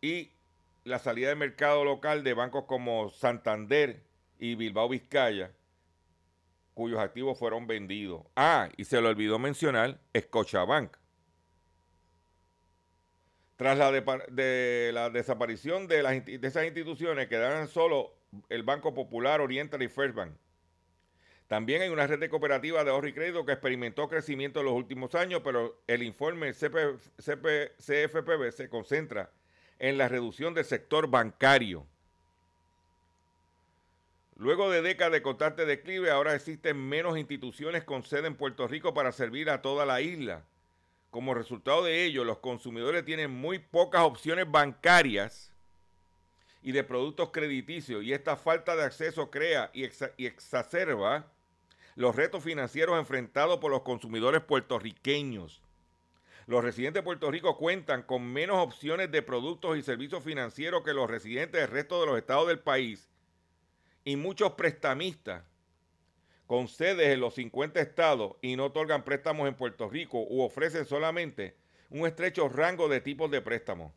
y 0.00 0.32
la 0.84 0.98
salida 0.98 1.28
del 1.28 1.38
mercado 1.38 1.84
local 1.84 2.24
de 2.24 2.34
bancos 2.34 2.64
como 2.64 3.10
Santander 3.10 4.02
y 4.38 4.54
Bilbao 4.56 4.88
Vizcaya, 4.88 5.52
cuyos 6.74 6.98
activos 6.98 7.38
fueron 7.38 7.66
vendidos. 7.66 8.22
Ah, 8.36 8.68
y 8.76 8.84
se 8.84 9.00
le 9.00 9.08
olvidó 9.08 9.38
mencionar 9.38 9.98
Scotiabank, 10.18 10.96
tras 13.56 13.78
la, 13.78 13.92
de, 13.92 15.10
desaparición 15.12 15.86
de, 15.86 16.02
de 16.02 16.48
esas 16.48 16.64
instituciones, 16.64 17.28
quedaron 17.28 17.68
solo 17.68 18.12
el 18.48 18.64
Banco 18.64 18.92
Popular, 18.92 19.40
Oriental 19.40 19.82
y 19.82 19.88
First 19.88 20.16
Bank. 20.16 20.32
También 21.52 21.82
hay 21.82 21.90
una 21.90 22.06
red 22.06 22.18
de 22.18 22.30
cooperativas 22.30 22.82
de 22.82 22.90
ahorro 22.92 23.08
y 23.08 23.12
crédito 23.12 23.44
que 23.44 23.52
experimentó 23.52 24.08
crecimiento 24.08 24.60
en 24.60 24.64
los 24.64 24.74
últimos 24.74 25.14
años, 25.14 25.42
pero 25.44 25.82
el 25.86 26.02
informe 26.02 26.54
CFPB 26.54 28.52
se 28.52 28.70
concentra 28.70 29.28
en 29.78 29.98
la 29.98 30.08
reducción 30.08 30.54
del 30.54 30.64
sector 30.64 31.08
bancario. 31.08 31.86
Luego 34.36 34.70
de 34.70 34.80
décadas 34.80 35.12
de 35.12 35.20
constante 35.20 35.66
declive, 35.66 36.10
ahora 36.10 36.34
existen 36.34 36.78
menos 36.78 37.18
instituciones 37.18 37.84
con 37.84 38.02
sede 38.02 38.28
en 38.28 38.36
Puerto 38.36 38.66
Rico 38.66 38.94
para 38.94 39.12
servir 39.12 39.50
a 39.50 39.60
toda 39.60 39.84
la 39.84 40.00
isla. 40.00 40.46
Como 41.10 41.34
resultado 41.34 41.84
de 41.84 42.06
ello, 42.06 42.24
los 42.24 42.38
consumidores 42.38 43.04
tienen 43.04 43.30
muy 43.30 43.58
pocas 43.58 44.00
opciones 44.00 44.50
bancarias 44.50 45.52
y 46.62 46.72
de 46.72 46.82
productos 46.82 47.28
crediticios 47.30 48.02
y 48.04 48.14
esta 48.14 48.36
falta 48.36 48.74
de 48.74 48.84
acceso 48.84 49.30
crea 49.30 49.70
y, 49.74 49.84
exacerba 49.84 51.26
los 51.94 52.16
retos 52.16 52.42
financieros 52.42 52.98
enfrentados 52.98 53.58
por 53.58 53.70
los 53.70 53.82
consumidores 53.82 54.42
puertorriqueños. 54.42 55.62
Los 56.46 56.64
residentes 56.64 57.00
de 57.00 57.04
Puerto 57.04 57.30
Rico 57.30 57.56
cuentan 57.56 58.02
con 58.02 58.24
menos 58.24 58.58
opciones 58.58 59.10
de 59.10 59.22
productos 59.22 59.78
y 59.78 59.82
servicios 59.82 60.24
financieros 60.24 60.82
que 60.82 60.94
los 60.94 61.08
residentes 61.08 61.60
del 61.60 61.70
resto 61.70 62.00
de 62.00 62.06
los 62.06 62.18
estados 62.18 62.48
del 62.48 62.58
país 62.58 63.08
y 64.04 64.16
muchos 64.16 64.52
prestamistas 64.52 65.44
con 66.46 66.68
sedes 66.68 67.08
en 67.08 67.20
los 67.20 67.34
50 67.34 67.80
estados 67.80 68.36
y 68.42 68.56
no 68.56 68.66
otorgan 68.66 69.04
préstamos 69.04 69.48
en 69.48 69.54
Puerto 69.54 69.88
Rico 69.88 70.18
u 70.28 70.42
ofrecen 70.42 70.84
solamente 70.84 71.56
un 71.90 72.06
estrecho 72.06 72.48
rango 72.48 72.88
de 72.88 73.00
tipos 73.00 73.30
de 73.30 73.40
préstamos. 73.40 73.92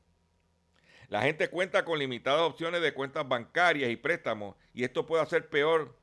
La 1.08 1.22
gente 1.22 1.50
cuenta 1.50 1.86
con 1.86 2.00
limitadas 2.00 2.42
opciones 2.42 2.82
de 2.82 2.94
cuentas 2.94 3.28
bancarias 3.28 3.90
y 3.90 3.96
préstamos 3.96 4.56
y 4.74 4.84
esto 4.84 5.06
puede 5.06 5.24
hacer 5.24 5.50
peor 5.50 5.96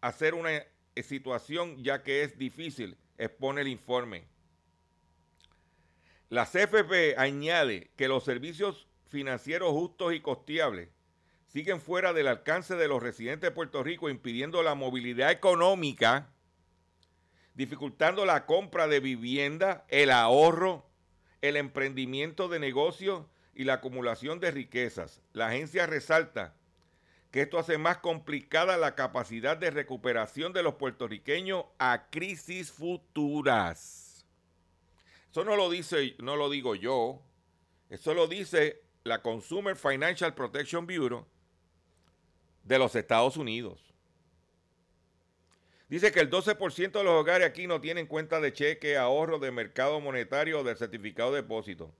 hacer 0.00 0.34
una 0.34 0.64
situación 0.96 1.82
ya 1.82 2.02
que 2.02 2.22
es 2.22 2.38
difícil, 2.38 2.96
expone 3.16 3.62
el 3.62 3.68
informe. 3.68 4.24
La 6.28 6.44
CFP 6.44 7.16
añade 7.16 7.90
que 7.96 8.08
los 8.08 8.24
servicios 8.24 8.86
financieros 9.08 9.70
justos 9.70 10.12
y 10.12 10.20
costeables 10.20 10.90
siguen 11.46 11.80
fuera 11.80 12.12
del 12.12 12.28
alcance 12.28 12.76
de 12.76 12.88
los 12.88 13.02
residentes 13.02 13.48
de 13.48 13.54
Puerto 13.54 13.82
Rico, 13.82 14.10
impidiendo 14.10 14.62
la 14.62 14.74
movilidad 14.74 15.30
económica, 15.30 16.30
dificultando 17.54 18.26
la 18.26 18.44
compra 18.44 18.86
de 18.86 19.00
vivienda, 19.00 19.86
el 19.88 20.10
ahorro, 20.10 20.86
el 21.40 21.56
emprendimiento 21.56 22.48
de 22.48 22.58
negocios 22.58 23.24
y 23.54 23.64
la 23.64 23.74
acumulación 23.74 24.38
de 24.40 24.50
riquezas. 24.50 25.22
La 25.32 25.48
agencia 25.48 25.86
resalta 25.86 26.54
que 27.30 27.42
esto 27.42 27.58
hace 27.58 27.78
más 27.78 27.98
complicada 27.98 28.76
la 28.76 28.94
capacidad 28.94 29.56
de 29.56 29.70
recuperación 29.70 30.52
de 30.52 30.62
los 30.62 30.74
puertorriqueños 30.74 31.64
a 31.78 32.08
crisis 32.10 32.72
futuras. 32.72 34.26
Eso 35.30 35.44
no 35.44 35.56
lo 35.56 35.68
dice, 35.68 36.16
no 36.18 36.36
lo 36.36 36.48
digo 36.48 36.74
yo, 36.74 37.20
eso 37.90 38.14
lo 38.14 38.26
dice 38.26 38.82
la 39.04 39.22
Consumer 39.22 39.76
Financial 39.76 40.34
Protection 40.34 40.86
Bureau 40.86 41.26
de 42.64 42.78
los 42.78 42.94
Estados 42.94 43.36
Unidos. 43.36 43.88
Dice 45.88 46.12
que 46.12 46.20
el 46.20 46.30
12% 46.30 46.92
de 46.92 47.04
los 47.04 47.14
hogares 47.14 47.46
aquí 47.46 47.66
no 47.66 47.80
tienen 47.80 48.06
cuenta 48.06 48.40
de 48.40 48.52
cheque, 48.52 48.98
ahorro 48.98 49.38
de 49.38 49.50
mercado 49.50 50.00
monetario 50.00 50.60
o 50.60 50.64
de 50.64 50.76
certificado 50.76 51.32
de 51.32 51.42
depósito. 51.42 51.90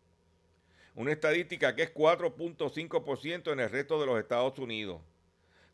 Una 0.95 1.13
estadística 1.13 1.75
que 1.75 1.85
es 1.85 1.95
4.5% 1.95 3.53
en 3.53 3.61
el 3.61 3.71
resto 3.71 3.99
de 3.99 4.07
los 4.07 4.19
Estados 4.19 4.59
Unidos. 4.59 5.01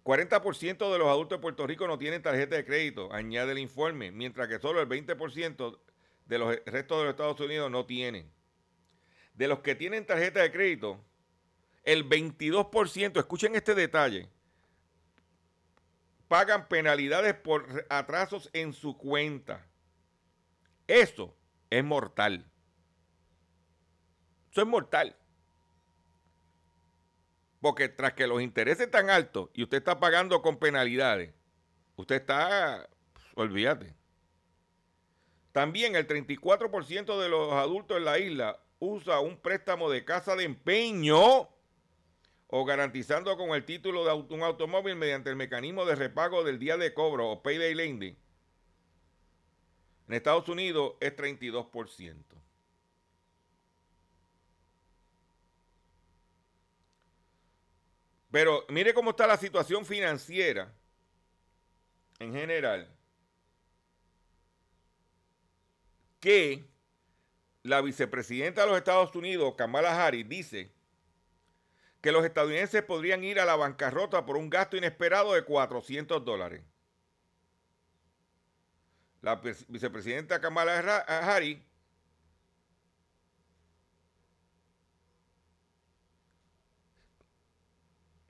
40% 0.04 0.92
de 0.92 0.98
los 0.98 1.08
adultos 1.08 1.38
de 1.38 1.42
Puerto 1.42 1.66
Rico 1.66 1.88
no 1.88 1.98
tienen 1.98 2.20
tarjeta 2.20 2.56
de 2.56 2.64
crédito, 2.64 3.10
añade 3.12 3.52
el 3.52 3.58
informe, 3.58 4.12
mientras 4.12 4.48
que 4.48 4.58
solo 4.58 4.82
el 4.82 4.88
20% 4.88 5.78
de 6.26 6.38
los 6.38 6.56
restos 6.66 6.98
de 6.98 7.04
los 7.04 7.10
Estados 7.10 7.40
Unidos 7.40 7.70
no 7.70 7.86
tienen. 7.86 8.30
De 9.32 9.48
los 9.48 9.60
que 9.60 9.74
tienen 9.74 10.04
tarjeta 10.04 10.42
de 10.42 10.52
crédito, 10.52 11.02
el 11.84 12.06
22%, 12.08 13.18
escuchen 13.18 13.54
este 13.54 13.74
detalle, 13.74 14.28
pagan 16.28 16.68
penalidades 16.68 17.34
por 17.34 17.86
atrasos 17.88 18.50
en 18.52 18.74
su 18.74 18.98
cuenta. 18.98 19.66
Eso 20.86 21.34
es 21.70 21.82
mortal. 21.82 22.46
Eso 24.50 24.60
es 24.60 24.66
mortal. 24.66 25.16
Porque 27.64 27.88
tras 27.88 28.12
que 28.12 28.26
los 28.26 28.42
intereses 28.42 28.84
están 28.84 29.08
altos 29.08 29.48
y 29.54 29.62
usted 29.62 29.78
está 29.78 29.98
pagando 29.98 30.42
con 30.42 30.58
penalidades, 30.58 31.32
usted 31.96 32.16
está, 32.16 32.90
olvídate. 33.36 33.94
También 35.50 35.96
el 35.96 36.06
34% 36.06 37.18
de 37.18 37.28
los 37.30 37.54
adultos 37.54 37.96
en 37.96 38.04
la 38.04 38.18
isla 38.18 38.60
usa 38.80 39.20
un 39.20 39.38
préstamo 39.38 39.88
de 39.88 40.04
casa 40.04 40.36
de 40.36 40.44
empeño 40.44 41.48
o 42.48 42.64
garantizando 42.66 43.34
con 43.38 43.52
el 43.52 43.64
título 43.64 44.04
de 44.04 44.12
un 44.12 44.42
automóvil 44.42 44.96
mediante 44.96 45.30
el 45.30 45.36
mecanismo 45.36 45.86
de 45.86 45.94
repago 45.94 46.44
del 46.44 46.58
día 46.58 46.76
de 46.76 46.92
cobro 46.92 47.30
o 47.30 47.42
payday 47.42 47.74
lending. 47.74 48.18
En 50.08 50.14
Estados 50.14 50.50
Unidos 50.50 50.96
es 51.00 51.16
32%. 51.16 52.33
Pero 58.34 58.66
mire 58.68 58.92
cómo 58.92 59.10
está 59.10 59.28
la 59.28 59.36
situación 59.36 59.86
financiera 59.86 60.74
en 62.18 62.32
general. 62.32 62.92
Que 66.18 66.64
la 67.62 67.80
vicepresidenta 67.80 68.62
de 68.62 68.66
los 68.66 68.76
Estados 68.76 69.14
Unidos, 69.14 69.54
Kamala 69.56 70.04
Harris, 70.04 70.28
dice 70.28 70.72
que 72.00 72.10
los 72.10 72.24
estadounidenses 72.24 72.82
podrían 72.82 73.22
ir 73.22 73.38
a 73.38 73.44
la 73.44 73.54
bancarrota 73.54 74.26
por 74.26 74.36
un 74.36 74.50
gasto 74.50 74.76
inesperado 74.76 75.34
de 75.34 75.44
400 75.44 76.24
dólares. 76.24 76.64
La 79.22 79.36
vicepresidenta 79.68 80.40
Kamala 80.40 81.04
Harris 81.06 81.58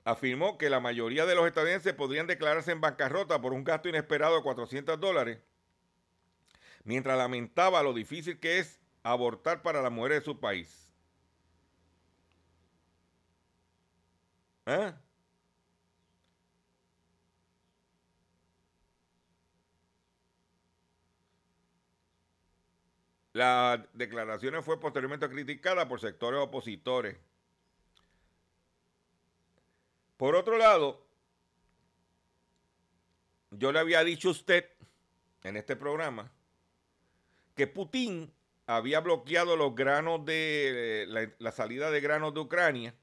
afirmó 0.05 0.57
que 0.57 0.69
la 0.69 0.79
mayoría 0.79 1.25
de 1.25 1.35
los 1.35 1.47
estadounidenses 1.47 1.93
podrían 1.93 2.27
declararse 2.27 2.71
en 2.71 2.79
bancarrota 2.81 3.41
por 3.41 3.53
un 3.53 3.63
gasto 3.65 3.89
inesperado 3.89 4.37
de 4.37 4.43
400 4.43 4.99
dólares, 4.99 5.39
mientras 6.83 7.17
lamentaba 7.17 7.83
lo 7.83 7.93
difícil 7.93 8.39
que 8.39 8.59
es 8.59 8.79
abortar 9.03 9.61
para 9.63 9.81
las 9.81 9.91
mujeres 9.91 10.19
de 10.19 10.25
su 10.25 10.39
país. 10.39 10.93
¿Eh? 14.67 14.93
La 23.33 23.85
declaración 23.93 24.63
fue 24.63 24.79
posteriormente 24.79 25.29
criticada 25.29 25.87
por 25.87 25.99
sectores 25.99 26.39
opositores. 26.39 27.17
Por 30.17 30.35
otro 30.35 30.57
lado, 30.57 31.05
yo 33.51 33.71
le 33.71 33.79
había 33.79 34.03
dicho 34.03 34.29
a 34.29 34.31
usted 34.31 34.69
en 35.43 35.57
este 35.57 35.75
programa 35.75 36.31
que 37.55 37.67
Putin 37.67 38.33
había 38.65 38.99
bloqueado 38.99 39.55
los 39.55 39.75
granos 39.75 40.25
de 40.25 41.33
la 41.37 41.51
salida 41.51 41.91
de 41.91 42.01
granos 42.01 42.33
de 42.33 42.39
Ucrania 42.39 42.95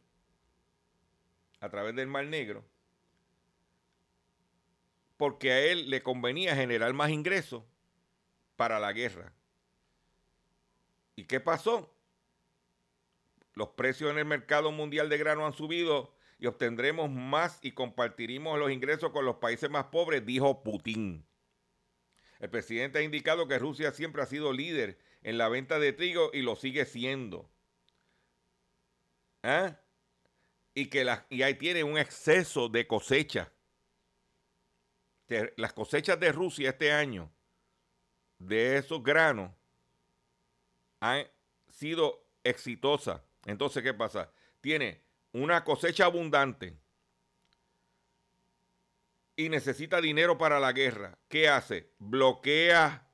a 1.61 1.69
través 1.69 1.95
del 1.95 2.09
Mar 2.09 2.27
Negro, 2.27 2.65
porque 5.17 5.53
a 5.53 5.61
él 5.61 5.89
le 5.89 6.03
convenía 6.03 6.57
generar 6.57 6.93
más 6.93 7.11
ingresos 7.11 7.63
para 8.57 8.81
la 8.81 8.93
guerra. 8.93 9.33
¿Y 11.15 11.25
qué 11.25 11.39
pasó? 11.39 11.95
Los 13.55 13.69
precios 13.71 14.11
en 14.11 14.19
el 14.19 14.25
mercado 14.25 14.73
mundial 14.73 15.09
de 15.09 15.19
grano 15.19 15.47
han 15.47 15.53
subido 15.53 16.13
y 16.43 16.47
obtendremos 16.47 17.09
más 17.09 17.61
y 17.63 17.71
compartiremos 17.71 18.59
los 18.59 18.73
ingresos 18.73 19.13
con 19.13 19.25
los 19.25 19.37
países 19.37 19.71
más 19.71 19.85
pobres, 19.85 20.27
dijo 20.27 20.65
Putin. 20.65 21.25
El 22.41 22.51
presidente 22.51 22.99
ha 22.99 23.03
indicado 23.03 23.47
que 23.47 23.61
Rusia 23.61 23.93
siempre 23.93 24.23
ha 24.23 24.27
sido 24.27 24.53
líder 24.53 24.99
en 25.23 25.39
la 25.39 25.49
venta 25.49 25.79
de 25.79 25.93
trigo 25.93 26.31
y 26.33 26.43
lo 26.43 26.57
sigue 26.57 26.85
siendo. 26.85 27.49
¿Ah? 29.45 29.79
y 30.75 30.87
que 30.87 31.07
y 31.31 31.43
ahí 31.43 31.55
tiene 31.55 31.85
un 31.85 31.97
exceso 31.97 32.69
de 32.69 32.89
cosecha. 32.89 33.53
Las 35.57 35.73
cosechas 35.73 36.19
de 36.19 36.33
Rusia 36.33 36.71
este 36.71 36.91
año, 36.91 37.31
de 38.41 38.79
esos 38.79 39.01
granos, 39.01 39.53
han 40.99 41.25
sido 41.69 42.27
exitosas. 42.43 43.23
Entonces, 43.47 43.85
¿qué 43.85 43.95
pasa? 43.95 44.33
Tiene 44.61 45.05
una 45.33 45.65
cosecha 45.65 46.05
abundante 46.07 46.77
y 49.37 49.49
necesita 49.49 50.01
dinero 50.01 50.39
para 50.39 50.61
la 50.61 50.73
guerra. 50.73 51.19
¿Qué 51.29 51.49
hace? 51.49 51.93
Bloquea 51.99 53.09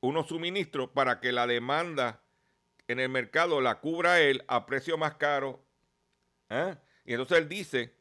unos 0.00 0.28
suministros 0.28 0.90
para 0.90 1.20
que 1.20 1.32
la 1.32 1.46
demanda 1.46 2.22
en 2.88 3.00
el 3.00 3.08
mercado 3.08 3.60
la 3.60 3.80
cubra 3.80 4.20
él 4.20 4.44
a 4.48 4.66
precio 4.66 4.98
más 4.98 5.14
caro 5.14 5.64
¿Eh? 6.48 6.76
Y 7.04 7.12
entonces 7.12 7.38
él 7.38 7.48
dice 7.48 7.94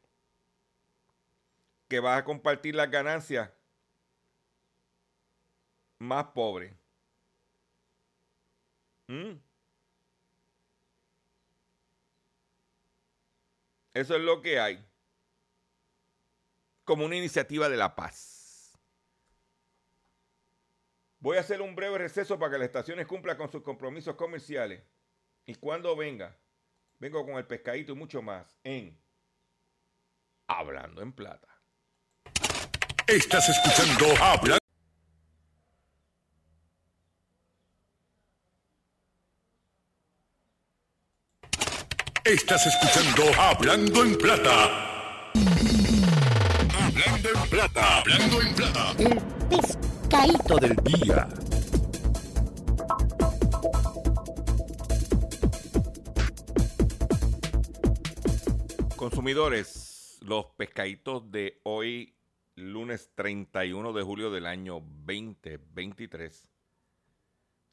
que 1.88 2.00
va 2.00 2.18
a 2.18 2.24
compartir 2.24 2.76
las 2.76 2.90
ganancias 2.90 3.50
más 6.00 6.26
pobres. 6.28 6.76
¿Mm? 9.08 9.34
Eso 13.94 14.16
es 14.16 14.22
lo 14.22 14.42
que 14.42 14.60
hay. 14.60 14.84
Como 16.84 17.06
una 17.06 17.16
iniciativa 17.16 17.70
de 17.70 17.78
la 17.78 17.96
paz. 17.96 18.78
Voy 21.20 21.38
a 21.38 21.42
hacer 21.42 21.62
un 21.62 21.76
breve 21.76 21.98
receso 21.98 22.38
para 22.38 22.52
que 22.52 22.58
las 22.58 22.68
estaciones 22.68 23.08
cumplan 23.08 23.38
con 23.38 23.50
sus 23.50 23.62
compromisos 23.62 24.16
comerciales. 24.16 24.84
Y 25.46 25.56
cuando 25.56 25.96
venga, 25.96 26.38
Vengo 27.04 27.26
con 27.26 27.36
el 27.36 27.46
pescadito 27.46 27.92
y 27.92 27.96
mucho 27.96 28.22
más 28.22 28.56
en 28.64 28.98
Hablando 30.48 31.02
en 31.02 31.12
Plata. 31.12 31.50
Estás 33.06 33.50
escuchando 33.50 34.06
Hablando. 34.24 34.63
Estás 42.26 42.66
escuchando 42.66 43.38
Hablando 43.38 44.02
en 44.02 44.18
Plata. 44.18 45.32
Hablando 46.74 47.30
en 47.30 47.50
Plata. 47.50 48.00
Hablando 48.00 48.42
en 48.42 48.56
Plata. 48.56 48.92
El 48.98 49.22
pescadito 49.50 50.56
del 50.56 50.76
día. 50.78 51.28
Consumidores, 58.96 60.18
los 60.22 60.46
pescaditos 60.56 61.30
de 61.30 61.60
hoy, 61.64 62.16
lunes 62.56 63.12
31 63.16 63.92
de 63.92 64.02
julio 64.02 64.32
del 64.32 64.46
año 64.46 64.76
2023, 64.76 66.50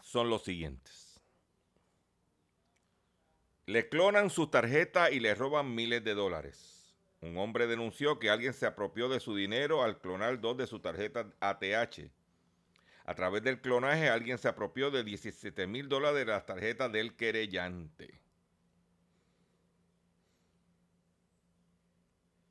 son 0.03 0.29
los 0.29 0.43
siguientes. 0.43 1.10
Le 3.71 3.89
clonan 3.89 4.31
su 4.31 4.49
tarjeta 4.49 5.13
y 5.13 5.21
le 5.21 5.33
roban 5.33 5.73
miles 5.73 6.03
de 6.03 6.15
dólares. 6.15 6.93
Un 7.21 7.39
hombre 7.39 7.69
denunció 7.69 8.19
que 8.19 8.29
alguien 8.29 8.53
se 8.53 8.67
apropió 8.67 9.09
de 9.09 9.21
su 9.21 9.37
dinero 9.37 9.85
al 9.85 10.01
clonar 10.01 10.41
dos 10.41 10.57
de 10.57 10.67
sus 10.67 10.83
tarjetas 10.83 11.27
ATH. 11.39 12.11
A 13.05 13.15
través 13.15 13.45
del 13.45 13.61
clonaje, 13.61 14.09
alguien 14.09 14.39
se 14.39 14.49
apropió 14.49 14.91
de 14.91 15.05
17 15.05 15.69
mil 15.69 15.89
dólares 15.89 16.19
de 16.19 16.33
las 16.33 16.47
tarjetas 16.47 16.91
del 16.91 17.15
querellante. 17.15 18.21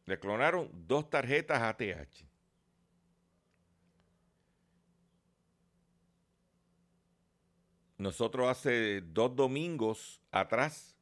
Le 0.05 0.19
clonaron 0.21 0.71
dos 0.87 1.09
tarjetas 1.09 1.61
ATH. 1.61 2.29
Nosotros 7.97 8.47
hace 8.47 9.01
dos 9.01 9.35
domingos 9.35 10.21
atrás, 10.31 10.95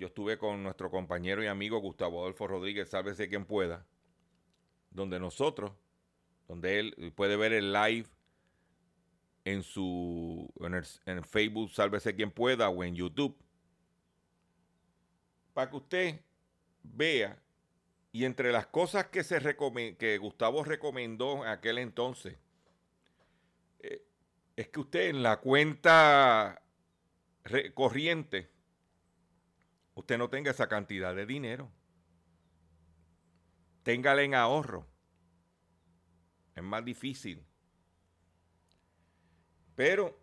yo 0.00 0.06
estuve 0.06 0.38
con 0.38 0.62
nuestro 0.62 0.90
compañero 0.90 1.44
y 1.44 1.46
amigo 1.46 1.78
Gustavo 1.78 2.20
Adolfo 2.20 2.46
Rodríguez, 2.46 2.88
sálvese 2.88 3.28
quien 3.28 3.44
pueda, 3.44 3.86
donde 4.90 5.20
nosotros 5.20 5.72
donde 6.48 6.80
él 6.80 7.12
puede 7.14 7.36
ver 7.36 7.52
el 7.52 7.72
live 7.72 8.08
en 9.44 9.62
su 9.62 10.50
en, 11.04 11.22
Facebook, 11.22 11.70
sálvese 11.70 12.16
quien 12.16 12.30
pueda, 12.30 12.70
o 12.70 12.82
en 12.82 12.96
YouTube, 12.96 13.36
para 15.52 15.70
que 15.70 15.76
usted 15.76 16.20
vea 16.82 17.38
y 18.10 18.24
entre 18.24 18.52
las 18.52 18.66
cosas 18.68 19.08
que 19.08 19.22
se 19.22 19.38
que 19.98 20.18
Gustavo 20.18 20.64
recomendó 20.64 21.44
en 21.44 21.50
aquel 21.50 21.76
entonces 21.76 22.38
eh, 23.80 24.02
es 24.56 24.68
que 24.68 24.80
usted 24.80 25.10
en 25.10 25.22
la 25.22 25.36
cuenta 25.36 26.62
corriente 27.74 28.50
usted 30.00 30.18
no 30.18 30.28
tenga 30.28 30.50
esa 30.50 30.68
cantidad 30.68 31.14
de 31.14 31.26
dinero. 31.26 31.70
Téngala 33.82 34.22
en 34.22 34.34
ahorro. 34.34 34.86
Es 36.54 36.62
más 36.62 36.84
difícil. 36.84 37.44
Pero 39.76 40.18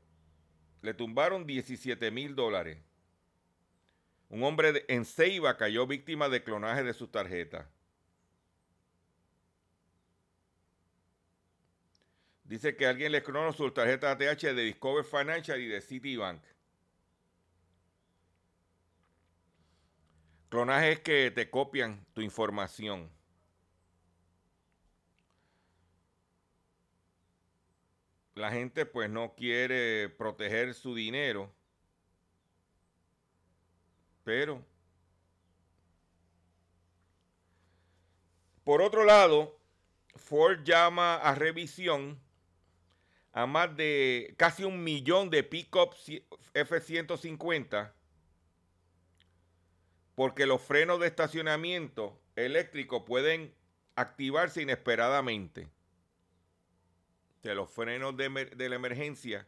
le 0.82 0.94
tumbaron 0.94 1.46
17 1.46 2.12
mil 2.12 2.36
dólares. 2.36 2.84
Un 4.30 4.44
hombre 4.44 4.84
en 4.88 5.06
Ceiba 5.06 5.58
cayó 5.58 5.88
víctima 5.88 6.28
de 6.28 6.44
clonaje 6.44 6.84
de 6.84 6.94
sus 6.94 7.12
tarjetas. 7.12 7.66
Dice 12.44 12.76
que 12.76 12.88
alguien 12.88 13.12
le 13.12 13.24
clonó 13.24 13.52
sus 13.54 13.74
tarjetas 13.74 14.16
ATH 14.16 14.42
de 14.42 14.64
Discover 14.64 15.04
Financial 15.04 15.60
y 15.60 15.68
de 15.68 15.82
Citibank. 15.82 16.42
Clonaje 20.50 20.94
es 20.94 21.00
que 21.02 21.32
te 21.32 21.50
copian 21.50 22.06
tu 22.14 22.22
información. 22.22 23.10
la 28.38 28.52
gente 28.52 28.86
pues 28.86 29.10
no 29.10 29.34
quiere 29.36 30.10
proteger 30.10 30.74
su 30.74 30.96
dinero, 30.96 31.52
pero 34.24 34.64
por 38.64 38.82
otro 38.82 39.04
lado, 39.06 39.58
Ford 40.16 40.64
llama 40.64 41.16
a 41.16 41.34
revisión 41.36 42.20
a 43.32 43.46
más 43.46 43.76
de 43.76 44.34
casi 44.38 44.64
un 44.64 44.84
millón 44.84 45.30
de 45.30 45.44
pickups 45.44 46.12
F-150 46.54 47.94
porque 50.18 50.48
los 50.48 50.64
frenos 50.64 51.00
de 51.00 51.06
estacionamiento 51.06 52.20
eléctrico 52.36 53.06
pueden 53.06 53.54
activarse 53.96 54.64
inesperadamente 54.64 55.70
de 57.44 57.54
los 57.54 57.70
frenos 57.70 58.18
de, 58.18 58.56
la 58.68 58.76
emergencia 58.76 59.48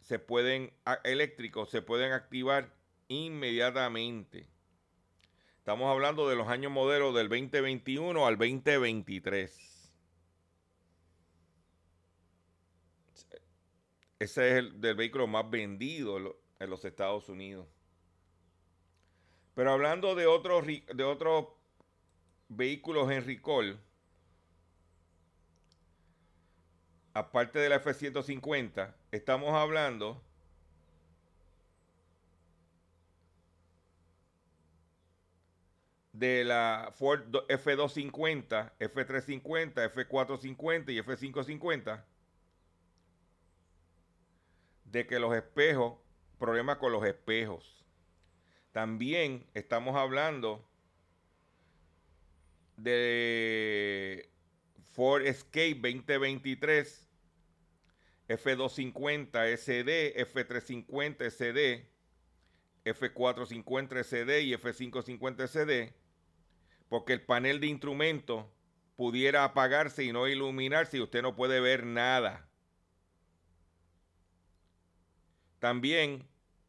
se 0.00 0.18
pueden, 0.18 0.72
eléctricos, 1.04 1.68
se 1.68 1.82
pueden 1.82 2.12
activar 2.12 2.74
inmediatamente. 3.08 4.48
Estamos 5.58 5.90
hablando 5.90 6.26
de 6.26 6.36
los 6.36 6.48
años 6.48 6.72
modelos 6.72 7.14
del 7.14 7.28
2021 7.28 8.26
al 8.26 8.38
2023. 8.38 9.92
Ese 14.18 14.48
es 14.48 14.54
el 14.56 14.80
del 14.80 14.94
vehículo 14.94 15.26
más 15.26 15.50
vendido 15.50 16.16
en 16.58 16.70
los 16.70 16.86
Estados 16.86 17.28
Unidos. 17.28 17.73
Pero 19.54 19.72
hablando 19.72 20.14
de 20.14 20.26
otros, 20.26 20.66
de 20.66 21.04
vehículos 22.48 23.10
en 23.10 23.24
recall, 23.24 23.80
aparte 27.12 27.60
de 27.60 27.68
la 27.68 27.76
F-150, 27.76 28.94
estamos 29.12 29.52
hablando 29.54 30.20
de 36.12 36.44
la 36.44 36.92
Ford 36.94 37.22
F250, 37.48 38.72
F350, 38.78 39.92
F450 39.92 40.92
y 40.92 41.00
F550, 41.00 42.04
de 44.84 45.06
que 45.06 45.18
los 45.18 45.34
espejos, 45.34 45.94
problemas 46.38 46.78
con 46.78 46.92
los 46.92 47.04
espejos. 47.04 47.83
También 48.74 49.46
estamos 49.54 49.94
hablando 49.94 50.68
de 52.76 54.28
Ford 54.90 55.24
Escape 55.24 55.76
2023 55.76 57.08
F250 58.26 59.56
SD, 59.56 60.16
F350 60.16 61.30
SD, 61.30 61.88
F450 62.84 64.02
SD 64.02 64.42
y 64.42 64.54
F550 64.54 65.46
SD, 65.46 65.94
porque 66.88 67.12
el 67.12 67.22
panel 67.22 67.60
de 67.60 67.68
instrumentos 67.68 68.44
pudiera 68.96 69.44
apagarse 69.44 70.02
y 70.02 70.12
no 70.12 70.26
iluminarse 70.26 70.96
y 70.96 71.00
usted 71.00 71.22
no 71.22 71.36
puede 71.36 71.60
ver 71.60 71.86
nada. 71.86 72.48
También 75.60 76.26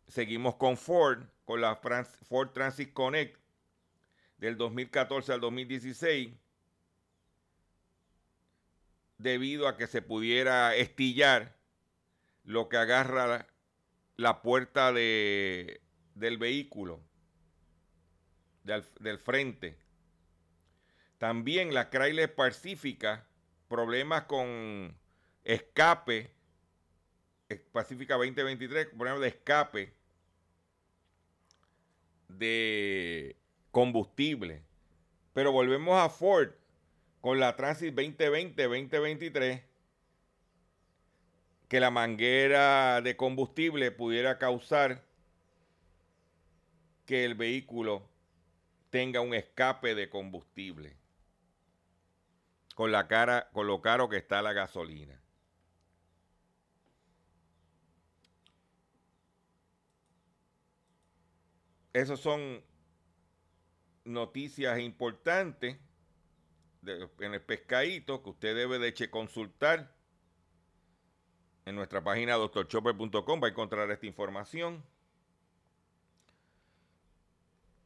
seguimos 0.07 0.53
con 0.57 0.77
Ford, 0.77 1.25
con 1.45 1.61
la 1.61 1.79
Ford 2.27 2.51
Transit 2.51 2.91
Connect 2.91 3.39
del 4.37 4.57
2014 4.57 5.31
al 5.31 5.39
2016 5.39 6.33
debido 9.17 9.67
a 9.67 9.77
que 9.77 9.87
se 9.87 10.01
pudiera 10.01 10.75
estillar 10.75 11.55
lo 12.43 12.67
que 12.67 12.77
agarra 12.77 13.47
la, 14.17 14.41
puerta 14.41 14.91
de, 14.91 15.81
del 16.15 16.37
vehículo, 16.37 17.01
del, 18.63 19.19
frente. 19.19 19.77
También 21.17 21.73
la 21.73 21.89
Chrysler 21.89 22.33
Pacífica, 22.33 23.25
problemas 23.67 24.23
con 24.23 24.97
escape, 25.43 26.31
Pacífica 27.71 28.15
2023, 28.15 28.87
problemas 28.87 29.21
de 29.21 29.27
escape 29.27 30.04
de 32.27 33.35
combustible. 33.71 34.63
Pero 35.33 35.51
volvemos 35.51 35.97
a 35.97 36.09
Ford 36.09 36.51
con 37.21 37.39
la 37.39 37.55
Transit 37.55 37.93
2020-2023 37.95 39.63
que 41.67 41.79
la 41.79 41.91
manguera 41.91 43.01
de 43.01 43.17
combustible 43.17 43.91
pudiera 43.91 44.37
causar 44.37 45.03
que 47.05 47.25
el 47.25 47.35
vehículo 47.35 48.07
tenga 48.89 49.21
un 49.21 49.33
escape 49.33 49.95
de 49.95 50.09
combustible 50.09 50.95
con 52.75 52.91
la 52.91 53.07
cara 53.07 53.49
con 53.51 53.67
lo 53.67 53.81
caro 53.81 54.09
que 54.09 54.17
está 54.17 54.41
la 54.41 54.53
gasolina. 54.53 55.19
Esas 61.95 62.19
son 62.19 62.61
noticias 64.03 64.77
importantes 64.81 65.77
en 66.85 67.33
el 67.33 67.41
pescadito 67.41 68.21
que 68.21 68.31
usted 68.31 68.53
debe 68.53 68.79
de 68.79 69.09
consultar 69.09 69.95
en 71.63 71.73
nuestra 71.73 72.03
página 72.03 72.33
doctorchopper.com 72.33 73.41
va 73.41 73.47
a 73.47 73.51
encontrar 73.51 73.89
esta 73.91 74.05
información. 74.05 74.83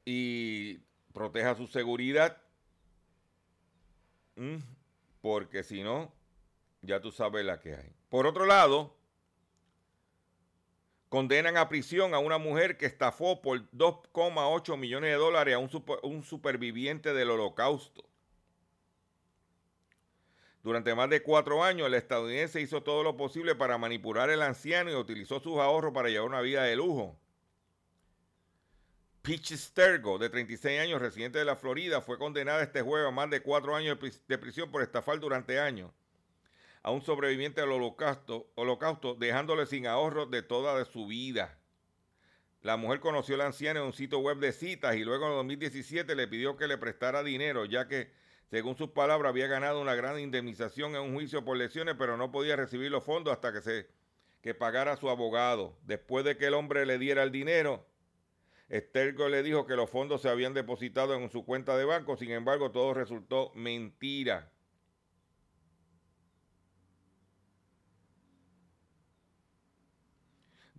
Y 0.05 0.79
proteja 1.13 1.53
su 1.53 1.67
seguridad, 1.67 2.41
porque 5.21 5.61
si 5.61 5.83
no, 5.83 6.11
ya 6.81 6.99
tú 6.99 7.11
sabes 7.11 7.45
la 7.45 7.59
que 7.59 7.75
hay. 7.75 7.93
Por 8.09 8.25
otro 8.25 8.47
lado, 8.47 8.97
condenan 11.09 11.57
a 11.57 11.67
prisión 11.67 12.13
a 12.13 12.19
una 12.19 12.37
mujer 12.37 12.77
que 12.77 12.85
estafó 12.85 13.41
por 13.41 13.59
2,8 13.71 14.77
millones 14.77 15.09
de 15.09 15.17
dólares 15.17 15.55
a 15.55 15.59
un, 15.59 16.23
superviviente 16.23 17.13
del 17.13 17.31
holocausto. 17.31 18.05
Durante 20.61 20.93
más 20.93 21.09
de 21.09 21.23
cuatro 21.23 21.63
años, 21.63 21.87
el 21.87 21.95
estadounidense 21.95 22.61
hizo 22.61 22.83
todo 22.83 23.01
lo 23.01 23.17
posible 23.17 23.55
para 23.55 23.77
manipular 23.77 24.29
al 24.29 24.41
anciano 24.43 24.91
y 24.91 24.95
utilizó 24.95 25.39
sus 25.39 25.57
ahorros 25.57 25.93
para 25.93 26.09
llevar 26.09 26.27
una 26.27 26.41
vida 26.41 26.63
de 26.63 26.75
lujo. 26.75 27.17
Peach 29.23 29.53
Stergo, 29.53 30.17
de 30.17 30.29
36 30.29 30.79
años, 30.79 31.01
residente 31.01 31.39
de 31.39 31.45
la 31.45 31.55
Florida, 31.55 32.01
fue 32.01 32.19
condenada 32.19 32.61
este 32.61 32.81
jueves 32.81 33.07
a 33.07 33.11
más 33.11 33.29
de 33.29 33.41
cuatro 33.41 33.75
años 33.75 33.97
de 34.27 34.37
prisión 34.37 34.69
por 34.69 34.83
estafar 34.83 35.19
durante 35.19 35.59
años 35.59 35.91
a 36.83 36.91
un 36.91 37.01
sobreviviente 37.01 37.61
del 37.61 37.71
holocausto, 37.71 38.51
holocausto 38.55 39.15
dejándole 39.15 39.65
sin 39.65 39.87
ahorros 39.87 40.31
de 40.31 40.41
toda 40.41 40.83
su 40.85 41.07
vida. 41.07 41.57
La 42.61 42.77
mujer 42.77 42.99
conoció 42.99 43.35
al 43.35 43.41
anciano 43.41 43.79
en 43.79 43.85
un 43.85 43.93
sitio 43.93 44.19
web 44.19 44.37
de 44.37 44.51
citas 44.51 44.95
y 44.95 45.03
luego 45.03 45.27
en 45.27 45.33
2017 45.33 46.15
le 46.15 46.27
pidió 46.27 46.57
que 46.57 46.67
le 46.67 46.77
prestara 46.77 47.23
dinero, 47.23 47.65
ya 47.65 47.87
que 47.87 48.11
según 48.49 48.75
sus 48.75 48.89
palabras, 48.89 49.29
había 49.29 49.47
ganado 49.47 49.79
una 49.79 49.93
gran 49.93 50.19
indemnización 50.19 50.95
en 50.95 51.01
un 51.01 51.13
juicio 51.13 51.45
por 51.45 51.55
lesiones, 51.55 51.95
pero 51.99 52.17
no 52.17 52.31
podía 52.31 52.55
recibir 52.55 52.89
los 52.89 53.03
fondos 53.03 53.31
hasta 53.31 53.53
que 53.53 53.61
se 53.61 53.87
que 54.41 54.55
pagara 54.55 54.95
su 54.95 55.09
abogado. 55.09 55.77
Después 55.83 56.25
de 56.25 56.37
que 56.37 56.47
el 56.47 56.53
hombre 56.53 56.85
le 56.85 56.97
diera 56.97 57.23
el 57.23 57.31
dinero, 57.31 57.85
Estergo 58.69 59.27
le 59.29 59.43
dijo 59.43 59.65
que 59.65 59.75
los 59.75 59.89
fondos 59.89 60.21
se 60.21 60.29
habían 60.29 60.53
depositado 60.53 61.13
en 61.15 61.29
su 61.29 61.45
cuenta 61.45 61.77
de 61.77 61.85
banco, 61.85 62.15
sin 62.15 62.31
embargo, 62.31 62.71
todo 62.71 62.93
resultó 62.93 63.51
mentira. 63.53 64.51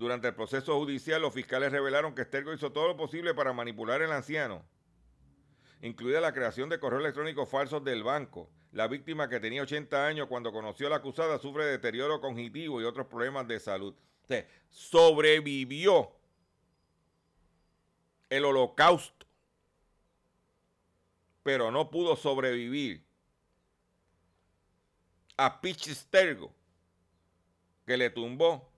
Durante 0.01 0.29
el 0.29 0.35
proceso 0.35 0.79
judicial, 0.79 1.21
los 1.21 1.35
fiscales 1.35 1.71
revelaron 1.71 2.15
que 2.15 2.23
Estergo 2.23 2.55
hizo 2.55 2.73
todo 2.73 2.89
lo 2.89 2.97
posible 2.97 3.35
para 3.35 3.53
manipular 3.53 4.01
al 4.01 4.13
anciano 4.13 4.65
incluida 5.83 6.23
la 6.23 6.33
creación 6.33 6.71
de 6.71 6.81
correos 6.81 7.03
electrónicos 7.03 7.49
falsos 7.49 7.85
del 7.85 8.03
banco. 8.03 8.49
La 8.73 8.87
víctima 8.87 9.29
que 9.29 9.41
tenía 9.41 9.63
80 9.63 10.07
años 10.07 10.27
cuando 10.27 10.53
conoció 10.53 10.87
a 10.87 10.91
la 10.91 10.97
acusada 10.97 11.39
sufre 11.39 11.67
deterioro 11.67 12.19
cognitivo 12.19 12.81
y 12.81 12.85
otros 12.85 13.07
problemas 13.09 13.47
de 13.47 13.61
salud. 13.61 13.95
sobrevivió 14.71 16.13
el 18.31 18.45
holocausto, 18.47 19.27
pero 21.43 21.71
no 21.71 21.91
pudo 21.91 22.17
sobrevivir 22.17 23.05
a 25.37 25.61
Pichistergo, 25.61 26.55
que 27.87 27.99
le 27.99 28.09
tumbó 28.09 28.70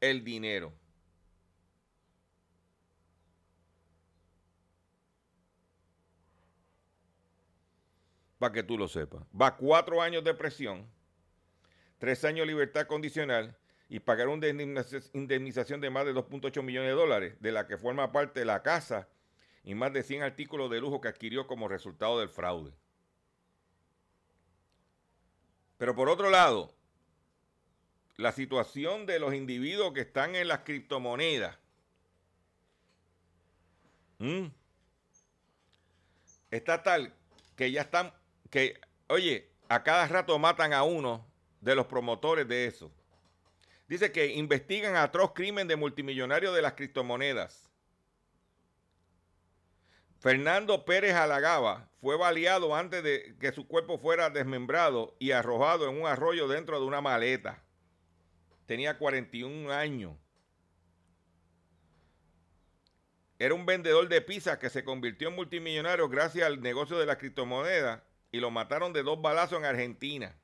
el 0.00 0.24
dinero. 0.24 0.72
para 8.38 8.52
que 8.52 8.62
tú 8.62 8.76
lo 8.76 8.88
sepas. 8.88 9.22
Va 9.40 9.56
cuatro 9.56 10.02
años 10.02 10.22
de 10.22 10.34
presión, 10.34 10.86
tres 11.98 12.24
años 12.24 12.40
de 12.40 12.52
libertad 12.52 12.86
condicional 12.86 13.56
y 13.88 14.00
pagar 14.00 14.28
una 14.28 14.46
indemnización 14.48 15.80
de 15.80 15.90
más 15.90 16.04
de 16.04 16.14
2.8 16.14 16.62
millones 16.62 16.90
de 16.90 16.94
dólares, 16.94 17.36
de 17.40 17.52
la 17.52 17.66
que 17.66 17.78
forma 17.78 18.12
parte 18.12 18.44
la 18.44 18.62
casa 18.62 19.08
y 19.64 19.74
más 19.74 19.92
de 19.92 20.02
100 20.02 20.22
artículos 20.22 20.70
de 20.70 20.80
lujo 20.80 21.00
que 21.00 21.08
adquirió 21.08 21.46
como 21.46 21.68
resultado 21.68 22.20
del 22.20 22.28
fraude. 22.28 22.72
Pero 25.78 25.94
por 25.94 26.08
otro 26.08 26.30
lado, 26.30 26.75
la 28.16 28.32
situación 28.32 29.06
de 29.06 29.18
los 29.18 29.34
individuos 29.34 29.92
que 29.92 30.00
están 30.00 30.34
en 30.36 30.48
las 30.48 30.60
criptomonedas 30.60 31.56
está 36.50 36.82
tal 36.82 37.12
que 37.56 37.70
ya 37.70 37.82
están 37.82 38.12
que, 38.50 38.80
oye, 39.08 39.50
a 39.68 39.82
cada 39.82 40.06
rato 40.08 40.38
matan 40.38 40.72
a 40.72 40.82
uno 40.82 41.26
de 41.60 41.74
los 41.74 41.86
promotores 41.86 42.46
de 42.48 42.66
eso. 42.66 42.90
Dice 43.88 44.12
que 44.12 44.26
investigan 44.26 44.96
atroz 44.96 45.32
crimen 45.32 45.68
de 45.68 45.76
multimillonario 45.76 46.52
de 46.52 46.62
las 46.62 46.74
criptomonedas. 46.74 47.68
Fernando 50.18 50.84
Pérez 50.84 51.14
Alagaba 51.14 51.88
fue 52.00 52.16
baleado 52.16 52.74
antes 52.74 53.02
de 53.02 53.36
que 53.38 53.52
su 53.52 53.66
cuerpo 53.68 53.98
fuera 53.98 54.30
desmembrado 54.30 55.14
y 55.18 55.32
arrojado 55.32 55.88
en 55.88 56.00
un 56.00 56.06
arroyo 56.06 56.48
dentro 56.48 56.80
de 56.80 56.86
una 56.86 57.00
maleta. 57.00 57.62
Tenía 58.66 58.98
41 58.98 59.72
años. 59.72 60.16
Era 63.38 63.54
un 63.54 63.66
vendedor 63.66 64.08
de 64.08 64.20
pizza 64.22 64.58
que 64.58 64.70
se 64.70 64.84
convirtió 64.84 65.28
en 65.28 65.36
multimillonario 65.36 66.08
gracias 66.08 66.46
al 66.46 66.60
negocio 66.60 66.98
de 66.98 67.06
la 67.06 67.18
criptomoneda 67.18 68.02
y 68.32 68.40
lo 68.40 68.50
mataron 68.50 68.92
de 68.92 69.02
dos 69.02 69.20
balazos 69.20 69.58
en 69.58 69.66
Argentina. 69.66 70.34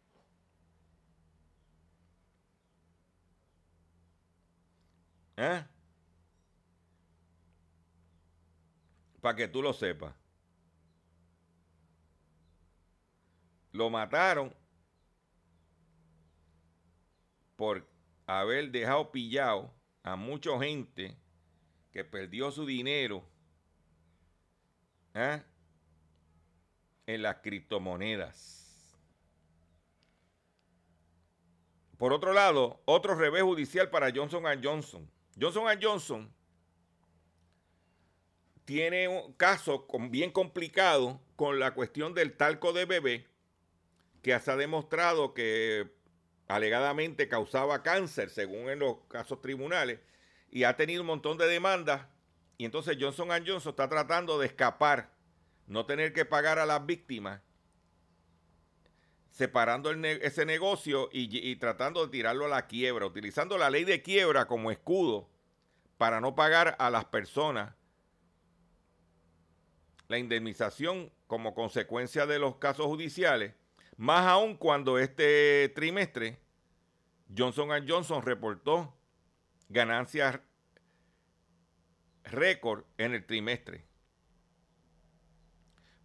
¿Eh? 5.37 5.65
Para 9.21 9.37
que 9.37 9.49
tú 9.49 9.63
lo 9.63 9.73
sepas. 9.73 10.15
Lo 13.73 13.89
mataron 13.89 14.55
por 17.57 17.92
haber 18.27 18.71
dejado 18.71 19.11
pillado 19.11 19.73
a 20.03 20.17
mucha 20.17 20.59
gente 20.59 21.17
que 21.93 22.05
perdió 22.05 22.51
su 22.51 22.67
dinero. 22.67 23.25
¿eh? 25.15 25.43
en 27.07 27.23
las 27.23 27.37
criptomonedas. 27.37 28.97
Por 31.99 32.13
otro 32.13 32.33
lado, 32.33 32.81
otro 32.85 33.15
revés 33.15 33.43
judicial 33.43 33.91
para 33.91 34.11
Johnson 34.13 34.45
Johnson. 34.63 35.09
Johnson 35.41 35.65
Johnson 35.81 36.33
tiene 38.65 39.09
un 39.09 39.33
caso 39.35 39.87
bien 40.11 40.31
complicado 40.31 41.21
con 41.37 41.59
la 41.59 41.75
cuestión 41.75 42.15
del 42.15 42.37
talco 42.37 42.73
de 42.73 42.87
bebé, 42.87 43.27
que 44.23 44.39
se 44.39 44.51
ha 44.51 44.57
demostrado 44.57 45.35
que 45.35 45.93
alegadamente 46.55 47.29
causaba 47.29 47.83
cáncer, 47.83 48.31
según 48.31 48.69
en 48.69 48.79
los 48.79 48.97
casos 49.09 49.41
tribunales, 49.41 50.01
y 50.51 50.65
ha 50.65 50.77
tenido 50.77 51.01
un 51.01 51.07
montón 51.07 51.39
de 51.39 51.47
demandas. 51.47 52.07
Y 52.59 52.65
entonces 52.65 52.97
Johnson 53.01 53.29
Johnson 53.47 53.71
está 53.71 53.89
tratando 53.89 54.39
de 54.39 54.47
escapar 54.47 55.11
no 55.67 55.87
tener 55.87 56.13
que 56.13 56.25
pagar 56.25 56.59
a 56.59 56.67
las 56.67 56.85
víctimas, 56.85 57.41
separando 59.31 59.91
ese 59.91 60.45
negocio 60.45 61.09
y, 61.11 61.57
tratando 61.57 62.05
de 62.05 62.13
tirarlo 62.13 62.45
a 62.45 62.51
la 62.51 62.67
quiebra, 62.67 63.07
utilizando 63.07 63.57
la 63.57 63.71
ley 63.71 63.85
de 63.85 64.03
quiebra 64.03 64.47
como 64.47 64.71
escudo 64.71 65.31
para 65.97 66.21
no 66.21 66.35
pagar 66.35 66.77
a 66.79 66.91
las 66.91 67.07
personas 67.07 67.75
la 70.09 70.19
indemnización 70.19 71.11
como 71.27 71.55
consecuencia 71.55 72.27
de 72.27 72.39
los 72.39 72.57
casos 72.57 72.85
judiciales, 72.85 73.55
más 73.97 74.27
aún 74.27 74.57
cuando 74.57 74.99
este 74.99 75.73
trimestre 75.75 76.42
Johnson 77.37 77.69
Johnson 77.87 78.23
reportó 78.23 78.95
ganancias 79.69 80.41
récord 82.25 82.85
en 82.99 83.15
el 83.15 83.25
trimestre. 83.25 83.85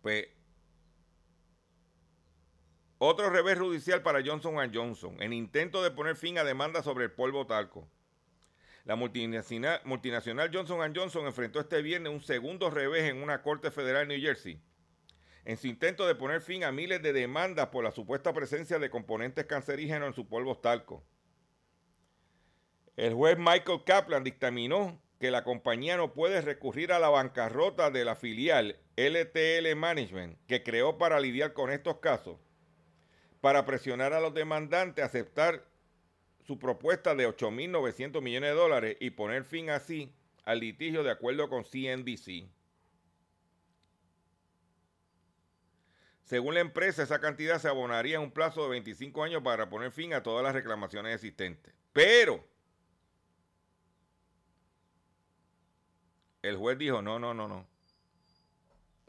Pues, 0.02 0.28
otro 3.00 3.30
revés 3.30 3.60
judicial 3.60 4.02
para 4.02 4.24
Johnson 4.26 4.56
Johnson, 4.74 5.22
en 5.22 5.34
intento 5.34 5.84
de 5.84 5.92
poner 5.92 6.16
fin 6.16 6.38
a 6.40 6.44
demandas 6.44 6.86
sobre 6.86 7.06
el 7.06 7.12
polvo 7.12 7.46
talco. 7.46 7.88
La 8.86 8.96
multinacional, 8.96 9.82
multinacional 9.84 10.50
Johnson 10.52 10.94
Johnson 10.96 11.26
enfrentó 11.26 11.60
este 11.60 11.82
viernes 11.82 12.12
un 12.12 12.22
segundo 12.22 12.70
revés 12.70 13.04
en 13.04 13.22
una 13.22 13.42
corte 13.42 13.70
federal 13.70 14.04
en 14.04 14.08
New 14.08 14.22
Jersey, 14.22 14.62
en 15.48 15.56
su 15.56 15.68
intento 15.68 16.06
de 16.06 16.14
poner 16.14 16.42
fin 16.42 16.66
a 16.66 16.74
miles 16.74 17.02
de 17.02 17.14
demandas 17.14 17.68
por 17.68 17.82
la 17.82 17.92
supuesta 17.92 18.34
presencia 18.34 18.80
de 18.80 18.90
componentes 18.90 19.46
cancerígenos 19.46 20.10
en 20.10 20.14
su 20.14 20.28
polvo 20.28 20.58
talco. 20.58 21.06
El 22.98 23.14
juez 23.14 23.38
Michael 23.38 23.86
Kaplan 23.86 24.26
dictaminó 24.26 25.02
que 25.22 25.32
la 25.32 25.46
compañía 25.46 25.96
no 25.96 26.14
puede 26.14 26.42
recurrir 26.42 26.92
a 26.92 27.00
la 27.00 27.08
bancarrota 27.08 27.90
de 27.92 28.04
la 28.04 28.18
filial 28.18 28.78
LTL 28.98 29.74
Management 29.78 30.38
que 30.48 30.64
creó 30.64 30.98
para 30.98 31.22
lidiar 31.22 31.54
con 31.54 31.72
estos 31.72 32.00
casos, 32.00 32.38
para 33.40 33.66
presionar 33.66 34.12
a 34.12 34.20
los 34.20 34.34
demandantes 34.34 35.02
a 35.02 35.08
aceptar 35.08 35.64
su 36.46 36.60
propuesta 36.60 37.16
de 37.16 37.26
8.900 37.26 38.22
millones 38.22 38.50
de 38.50 38.56
dólares 38.58 38.98
y 39.00 39.12
poner 39.12 39.46
fin 39.46 39.70
así 39.70 40.14
al 40.44 40.60
litigio 40.60 41.04
de 41.04 41.12
acuerdo 41.12 41.48
con 41.48 41.64
CNBC. 41.64 42.57
Según 46.28 46.56
la 46.56 46.60
empresa, 46.60 47.04
esa 47.04 47.22
cantidad 47.22 47.58
se 47.58 47.70
abonaría 47.70 48.18
en 48.18 48.22
un 48.22 48.32
plazo 48.32 48.64
de 48.64 48.70
25 48.72 49.24
años 49.24 49.42
para 49.42 49.70
poner 49.70 49.94
fin 49.94 50.14
a 50.14 50.24
todas 50.24 50.44
las 50.44 50.54
reclamaciones 50.54 51.16
existentes. 51.16 51.74
Pero 51.94 52.46
el 56.42 56.58
juez 56.58 56.78
dijo, 56.78 57.02
no, 57.02 57.18
no, 57.18 57.34
no, 57.34 57.48
no. 57.48 57.66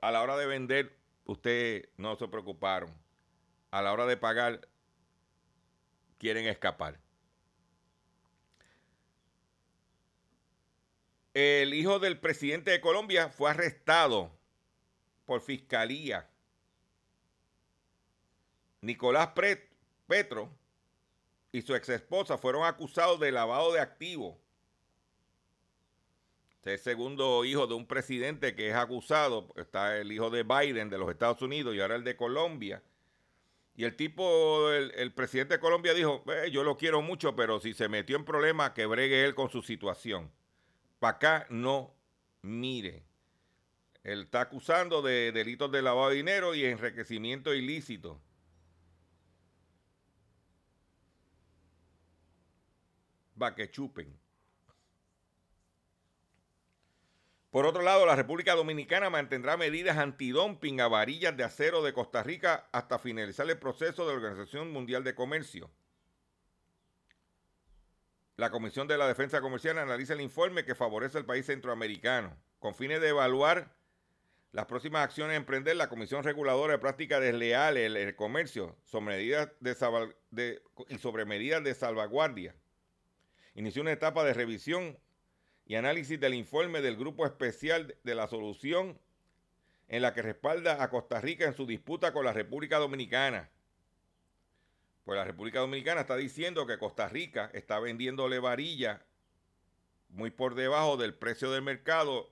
A 0.00 0.12
la 0.12 0.22
hora 0.22 0.36
de 0.36 0.46
vender, 0.46 0.96
ustedes 1.24 1.88
no 1.96 2.14
se 2.14 2.28
preocuparon. 2.28 2.94
A 3.72 3.82
la 3.82 3.92
hora 3.92 4.06
de 4.06 4.16
pagar, 4.16 4.68
quieren 6.18 6.46
escapar. 6.46 7.00
El 11.34 11.74
hijo 11.74 11.98
del 11.98 12.20
presidente 12.20 12.70
de 12.70 12.80
Colombia 12.80 13.28
fue 13.28 13.50
arrestado 13.50 14.30
por 15.26 15.40
fiscalía 15.40 16.30
Nicolás 18.80 19.30
Petro 20.06 20.50
y 21.52 21.62
su 21.62 21.74
ex 21.74 21.88
esposa 21.88 22.38
fueron 22.38 22.64
acusados 22.64 23.18
de 23.20 23.32
lavado 23.32 23.72
de 23.72 23.80
activos. 23.80 24.36
Este 26.50 26.74
es 26.74 26.80
el 26.80 26.84
segundo 26.92 27.44
hijo 27.44 27.66
de 27.66 27.74
un 27.74 27.86
presidente 27.86 28.54
que 28.54 28.68
es 28.68 28.74
acusado. 28.74 29.48
Está 29.56 29.96
el 29.96 30.12
hijo 30.12 30.30
de 30.30 30.42
Biden 30.42 30.90
de 30.90 30.98
los 30.98 31.10
Estados 31.10 31.40
Unidos 31.42 31.74
y 31.74 31.80
ahora 31.80 31.96
el 31.96 32.04
de 32.04 32.16
Colombia. 32.16 32.82
Y 33.76 33.84
el 33.84 33.94
tipo, 33.94 34.72
el, 34.72 35.12
presidente 35.12 35.54
de 35.54 35.60
Colombia 35.60 35.94
dijo, 35.94 36.24
yo 36.50 36.64
lo 36.64 36.76
quiero 36.76 37.00
mucho, 37.00 37.36
pero 37.36 37.60
si 37.60 37.74
se 37.74 37.88
metió 37.88 38.16
en 38.16 38.24
problemas, 38.24 38.72
que 38.72 38.86
bregue 38.86 39.24
él 39.24 39.36
con 39.36 39.50
su 39.50 39.62
situación. 39.62 40.32
Para 40.98 41.16
acá 41.16 41.46
no 41.48 41.94
mire. 42.42 43.04
Él 44.02 44.22
está 44.22 44.40
acusando 44.40 45.00
de 45.00 45.30
delitos 45.30 45.70
de 45.70 45.82
lavado 45.82 46.10
de 46.10 46.16
dinero 46.16 46.56
y 46.56 46.64
enriquecimiento 46.64 47.54
ilícito. 47.54 48.20
Va 53.40 53.54
que 53.54 53.70
chupen. 53.70 54.18
Por 57.50 57.64
otro 57.64 57.82
lado, 57.82 58.04
la 58.04 58.14
República 58.14 58.54
Dominicana 58.54 59.08
mantendrá 59.08 59.56
medidas 59.56 59.96
antidumping 59.96 60.80
a 60.82 60.88
varillas 60.88 61.36
de 61.36 61.44
acero 61.44 61.82
de 61.82 61.94
Costa 61.94 62.22
Rica 62.22 62.68
hasta 62.72 62.98
finalizar 62.98 63.48
el 63.48 63.58
proceso 63.58 64.06
de 64.06 64.12
la 64.12 64.18
Organización 64.18 64.70
Mundial 64.70 65.02
de 65.02 65.14
Comercio. 65.14 65.70
La 68.36 68.50
Comisión 68.50 68.86
de 68.86 68.98
la 68.98 69.08
Defensa 69.08 69.40
Comercial 69.40 69.78
analiza 69.78 70.12
el 70.12 70.20
informe 70.20 70.64
que 70.64 70.74
favorece 70.74 71.16
al 71.16 71.24
país 71.24 71.46
centroamericano. 71.46 72.36
Con 72.58 72.74
fines 72.74 73.00
de 73.00 73.08
evaluar 73.08 73.74
las 74.52 74.66
próximas 74.66 75.02
acciones 75.02 75.34
a 75.34 75.38
emprender, 75.38 75.76
la 75.76 75.88
Comisión 75.88 76.22
Reguladora 76.22 76.74
de 76.74 76.78
Prácticas 76.78 77.20
Desleales 77.20 77.90
en 77.90 77.96
el 77.96 78.14
Comercio 78.14 78.76
y 78.84 78.90
sobre 80.98 81.24
medidas 81.24 81.64
de 81.64 81.74
salvaguardia 81.74 82.54
inició 83.58 83.82
una 83.82 83.90
etapa 83.90 84.22
de 84.22 84.34
revisión 84.34 84.96
y 85.66 85.74
análisis 85.74 86.18
del 86.20 86.34
informe 86.34 86.80
del 86.80 86.96
Grupo 86.96 87.26
Especial 87.26 87.96
de 88.04 88.14
la 88.14 88.28
Solución 88.28 89.00
en 89.88 90.02
la 90.02 90.14
que 90.14 90.22
respalda 90.22 90.80
a 90.80 90.90
Costa 90.90 91.20
Rica 91.20 91.44
en 91.44 91.54
su 91.54 91.66
disputa 91.66 92.12
con 92.12 92.24
la 92.24 92.32
República 92.32 92.78
Dominicana. 92.78 93.50
Pues 95.04 95.16
la 95.16 95.24
República 95.24 95.58
Dominicana 95.58 96.02
está 96.02 96.14
diciendo 96.16 96.66
que 96.66 96.78
Costa 96.78 97.08
Rica 97.08 97.50
está 97.52 97.80
vendiéndole 97.80 98.38
varilla 98.38 99.04
muy 100.08 100.30
por 100.30 100.54
debajo 100.54 100.96
del 100.96 101.14
precio 101.14 101.50
del 101.50 101.62
mercado, 101.62 102.30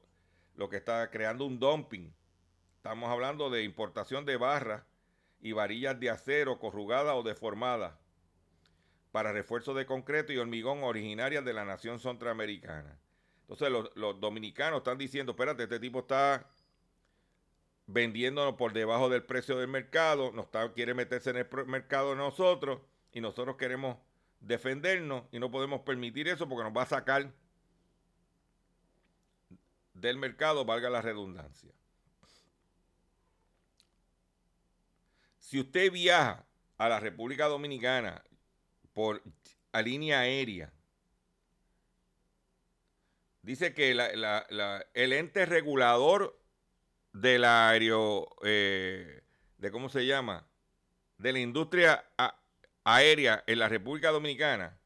lo 0.55 0.68
que 0.68 0.77
está 0.77 1.11
creando 1.11 1.45
un 1.45 1.59
dumping. 1.59 2.14
Estamos 2.77 3.11
hablando 3.11 3.51
de 3.51 3.64
importación 3.64 4.27
de 4.27 4.37
barras 4.37 4.85
y 5.41 5.51
varillas 5.51 5.99
de 5.99 6.09
acero 6.09 6.61
corrugadas 6.61 7.16
o 7.16 7.24
deformadas 7.24 7.95
para 9.17 9.33
refuerzo 9.33 9.73
de 9.73 9.87
concreto 9.87 10.31
y 10.31 10.37
hormigón 10.37 10.85
originarias 10.85 11.43
de 11.43 11.55
la 11.55 11.64
nación 11.64 11.99
centroamericana. 11.99 12.99
Entonces 13.49 13.71
los, 13.71 14.21
dominicanos 14.21 14.81
están 14.81 14.99
diciendo, 14.99 15.33
espérate, 15.33 15.62
este 15.62 15.81
tipo 15.81 16.01
está 16.01 16.47
vendiéndonos 17.87 18.57
por 18.57 18.75
debajo 18.75 19.09
del 19.09 19.23
precio 19.23 19.57
del 19.57 19.69
mercado, 19.69 20.33
nos 20.33 20.49
quiere 20.75 20.93
meterse 20.93 21.31
en 21.31 21.39
el 21.39 21.49
mercado 21.64 22.11
de 22.11 22.17
nosotros 22.17 22.83
y 23.11 23.23
nosotros 23.23 23.57
queremos 23.57 23.97
defendernos 24.41 25.23
y 25.33 25.39
no 25.39 25.51
podemos 25.51 25.81
permitir 25.81 26.29
eso 26.29 26.47
porque 26.47 26.64
nos 26.64 26.77
va 26.77 26.83
a 26.83 26.87
sacar 26.87 27.33
del 29.95 30.19
mercado, 30.19 30.67
valga 30.67 30.91
la 30.91 31.01
redundancia. 31.01 31.73
Si 35.39 35.59
usted 35.59 35.91
viaja 35.91 36.45
a 36.77 36.91
la 36.91 37.01
República 37.01 37.47
Dominicana 37.47 38.23
por 38.97 39.23
a 39.73 39.83
línea 39.83 40.21
aérea. 40.21 40.73
Dice 43.43 43.75
que 43.75 43.91
el 43.91 45.13
ente 45.13 45.45
regulador 45.45 46.41
del 47.13 47.45
aéreo, 47.45 48.27
eh, 48.43 49.21
de 49.59 49.71
cómo 49.71 49.91
se 49.91 50.07
llama, 50.07 50.49
de 51.19 51.35
la 51.35 51.41
industria 51.41 52.07
aérea 52.85 53.45
en 53.47 53.59
la 53.59 53.69
República 53.69 54.11
Dominicana, 54.13 54.79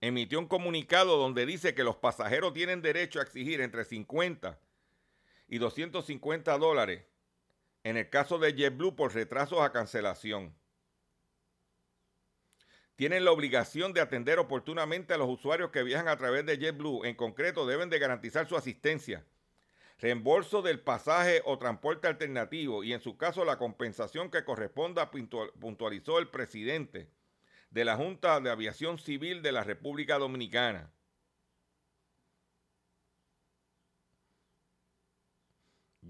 emitió 0.00 0.38
un 0.38 0.46
comunicado 0.46 1.16
donde 1.16 1.44
dice 1.44 1.74
que 1.74 1.82
los 1.82 1.96
pasajeros 1.96 2.52
tienen 2.52 2.82
derecho 2.82 3.18
a 3.18 3.24
exigir 3.24 3.60
entre 3.62 3.84
50 3.84 4.60
y 5.48 5.58
250 5.58 6.56
dólares 6.56 7.02
en 7.82 7.96
el 7.96 8.08
caso 8.08 8.38
de 8.38 8.54
JetBlue 8.54 8.94
por 8.94 9.12
retrasos 9.12 9.60
a 9.60 9.72
cancelación 9.72 10.54
tienen 12.96 13.24
la 13.24 13.32
obligación 13.32 13.92
de 13.92 14.00
atender 14.00 14.38
oportunamente 14.38 15.14
a 15.14 15.18
los 15.18 15.28
usuarios 15.28 15.70
que 15.70 15.82
viajan 15.82 16.08
a 16.08 16.16
través 16.16 16.44
de 16.46 16.58
JetBlue. 16.58 17.04
En 17.04 17.14
concreto, 17.14 17.66
deben 17.66 17.90
de 17.90 17.98
garantizar 17.98 18.46
su 18.46 18.56
asistencia, 18.56 19.24
reembolso 19.98 20.62
del 20.62 20.80
pasaje 20.80 21.42
o 21.44 21.58
transporte 21.58 22.08
alternativo 22.08 22.84
y 22.84 22.92
en 22.92 23.00
su 23.00 23.16
caso 23.16 23.44
la 23.44 23.58
compensación 23.58 24.30
que 24.30 24.44
corresponda, 24.44 25.10
puntualizó 25.10 26.18
el 26.18 26.28
presidente 26.28 27.08
de 27.70 27.84
la 27.84 27.96
Junta 27.96 28.40
de 28.40 28.50
Aviación 28.50 28.98
Civil 28.98 29.42
de 29.42 29.52
la 29.52 29.64
República 29.64 30.18
Dominicana. 30.18 30.90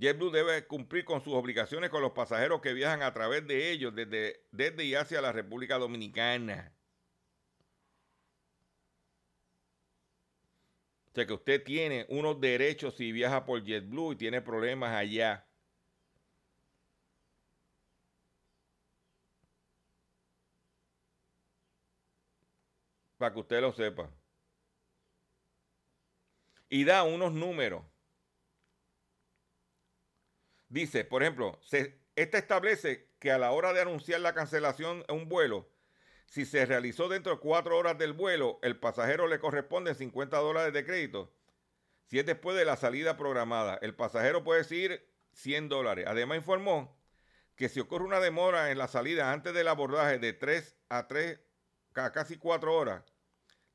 JetBlue 0.02 0.32
debe 0.32 0.66
cumplir 0.66 1.04
con 1.04 1.22
sus 1.22 1.32
obligaciones 1.32 1.88
con 1.88 2.02
los 2.02 2.10
pasajeros 2.10 2.60
que 2.60 2.72
viajan 2.72 3.02
a 3.02 3.12
través 3.12 3.46
de 3.46 3.70
ellos 3.70 3.94
desde, 3.94 4.44
desde 4.50 4.84
y 4.84 4.96
hacia 4.96 5.20
la 5.20 5.30
República 5.30 5.78
Dominicana. 5.78 6.74
O 11.12 11.14
sea 11.14 11.24
que 11.24 11.32
usted 11.32 11.62
tiene 11.62 12.06
unos 12.08 12.40
derechos 12.40 12.96
si 12.96 13.12
viaja 13.12 13.46
por 13.46 13.62
JetBlue 13.62 14.14
y 14.14 14.16
tiene 14.16 14.40
problemas 14.42 14.90
allá. 14.92 15.46
Para 23.18 23.32
que 23.32 23.38
usted 23.40 23.60
lo 23.60 23.72
sepa. 23.72 24.10
Y 26.68 26.82
da 26.82 27.04
unos 27.04 27.32
números 27.32 27.91
Dice, 30.72 31.04
por 31.04 31.22
ejemplo, 31.22 31.58
se, 31.60 32.00
esta 32.16 32.38
establece 32.38 33.06
que 33.18 33.30
a 33.30 33.36
la 33.36 33.52
hora 33.52 33.74
de 33.74 33.82
anunciar 33.82 34.22
la 34.22 34.32
cancelación 34.32 35.04
de 35.06 35.12
un 35.12 35.28
vuelo, 35.28 35.68
si 36.24 36.46
se 36.46 36.64
realizó 36.64 37.10
dentro 37.10 37.34
de 37.34 37.40
cuatro 37.40 37.76
horas 37.76 37.98
del 37.98 38.14
vuelo, 38.14 38.58
el 38.62 38.78
pasajero 38.78 39.28
le 39.28 39.38
corresponde 39.38 39.94
50 39.94 40.34
dólares 40.38 40.72
de 40.72 40.86
crédito. 40.86 41.30
Si 42.06 42.18
es 42.18 42.24
después 42.24 42.56
de 42.56 42.64
la 42.64 42.76
salida 42.76 43.18
programada, 43.18 43.78
el 43.82 43.94
pasajero 43.94 44.44
puede 44.44 44.64
seguir 44.64 45.06
100 45.34 45.68
dólares. 45.68 46.06
Además 46.08 46.38
informó 46.38 46.98
que 47.54 47.68
si 47.68 47.78
ocurre 47.78 48.06
una 48.06 48.20
demora 48.20 48.70
en 48.70 48.78
la 48.78 48.88
salida 48.88 49.30
antes 49.30 49.52
del 49.52 49.68
abordaje 49.68 50.18
de 50.18 50.32
3 50.32 50.74
a 50.88 51.06
3, 51.06 51.38
a 51.96 52.12
casi 52.12 52.38
4 52.38 52.74
horas, 52.74 53.04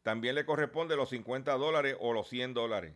también 0.02 0.34
le 0.34 0.48
corresponde 0.48 0.96
los 0.96 1.10
50 1.10 1.54
dólares 1.58 1.96
o 2.00 2.12
los 2.12 2.28
100 2.28 2.56
dólares. 2.56 2.96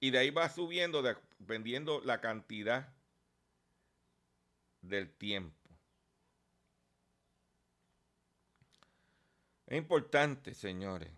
Y 0.00 0.10
de 0.10 0.18
ahí 0.18 0.30
va 0.30 0.48
subiendo 0.48 1.02
dependiendo 1.02 2.00
la 2.00 2.20
cantidad 2.20 2.94
del 4.80 5.12
tiempo. 5.12 5.56
Es 9.66 9.76
importante, 9.76 10.54
señores, 10.54 11.12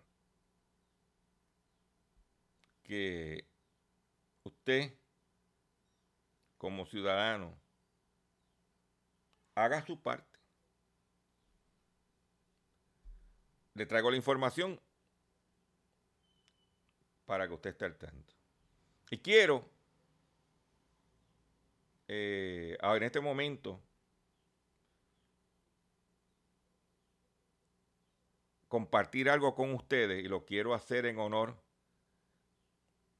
que 2.82 3.46
usted, 4.42 4.98
como 6.58 6.84
ciudadano, 6.86 7.56
haga 9.54 9.86
su 9.86 10.02
parte. 10.02 10.40
Le 13.74 13.86
traigo 13.86 14.10
la 14.10 14.16
información 14.16 14.80
para 17.24 17.46
que 17.46 17.54
usted 17.54 17.70
esté 17.70 17.84
al 17.84 17.96
tanto. 17.96 18.39
Y 19.10 19.18
quiero, 19.18 19.68
eh, 22.06 22.78
en 22.80 23.02
este 23.02 23.20
momento, 23.20 23.80
compartir 28.68 29.28
algo 29.28 29.54
con 29.56 29.74
ustedes 29.74 30.24
y 30.24 30.28
lo 30.28 30.44
quiero 30.46 30.74
hacer 30.74 31.06
en 31.06 31.18
honor 31.18 31.56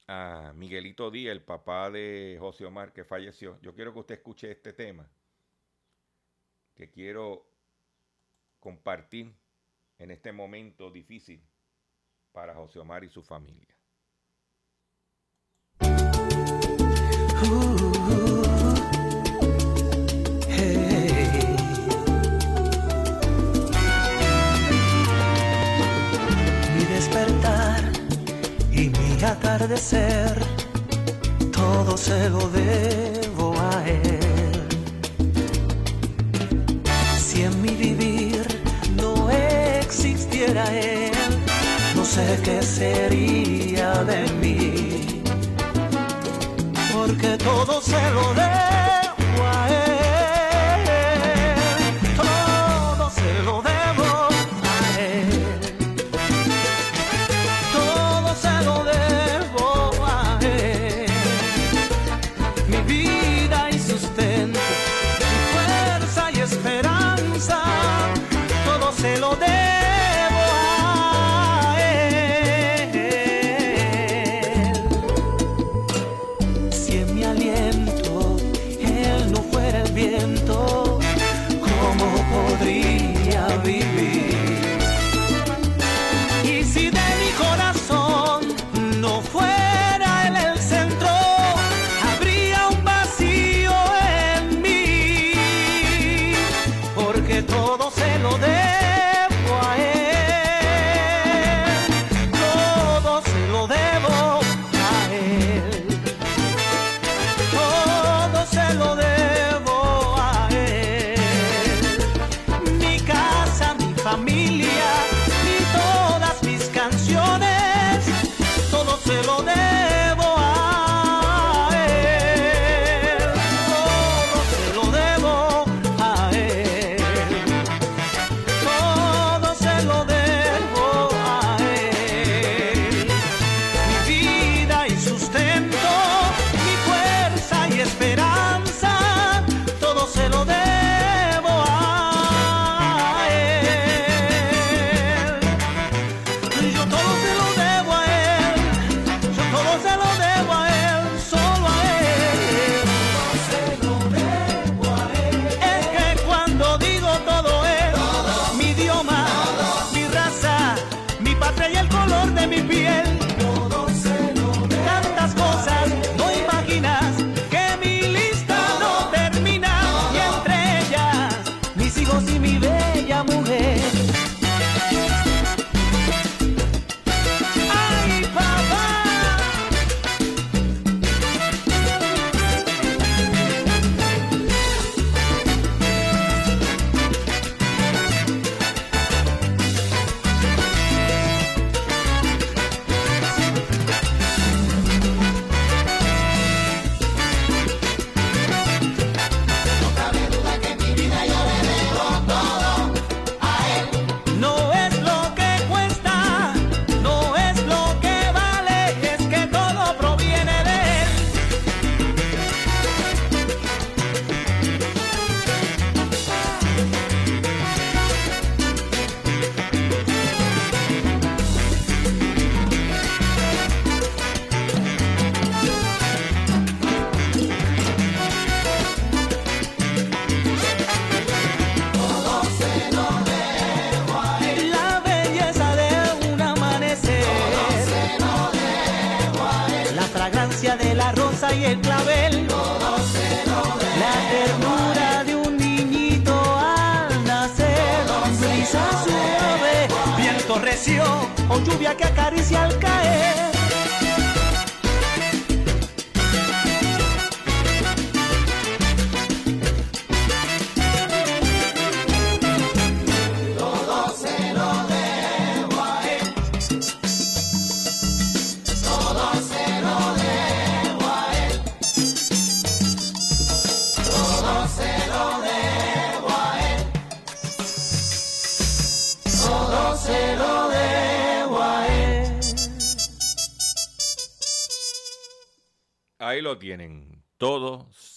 a 0.07 0.53
Miguelito 0.55 1.11
Díaz, 1.11 1.32
el 1.32 1.43
papá 1.43 1.91
de 1.91 2.36
José 2.38 2.66
Omar, 2.66 2.93
que 2.93 3.05
falleció. 3.05 3.61
Yo 3.61 3.74
quiero 3.74 3.93
que 3.93 3.99
usted 3.99 4.14
escuche 4.16 4.51
este 4.51 4.72
tema 4.72 5.11
que 6.74 6.88
quiero 6.88 7.47
compartir 8.61 9.34
en 9.99 10.12
este 10.12 10.30
momento 10.32 10.91
difícil 10.91 11.43
para 12.32 12.55
José 12.55 12.78
Omar 12.78 13.03
y 13.03 13.09
su 13.09 13.22
familia 13.22 13.80
atardecer, 29.31 30.41
todo 31.53 31.97
se 31.97 32.29
lo 32.31 32.49
debo 32.51 33.55
a 33.59 33.85
él. 33.87 34.67
Si 37.19 37.43
en 37.43 37.63
mi 37.63 37.75
vivir 37.75 38.43
no 38.97 39.31
existiera 39.31 40.65
él, 40.77 41.13
no 41.95 42.05
sé 42.05 42.39
qué 42.43 42.63
sería 42.63 43.93
de 44.05 44.23
mí 44.41 44.89
porque 47.01 47.39
todo 47.39 47.81
se 47.81 48.11
lo 48.13 48.35
dejo 48.35 49.43
a 49.43 49.69
él. 49.71 49.89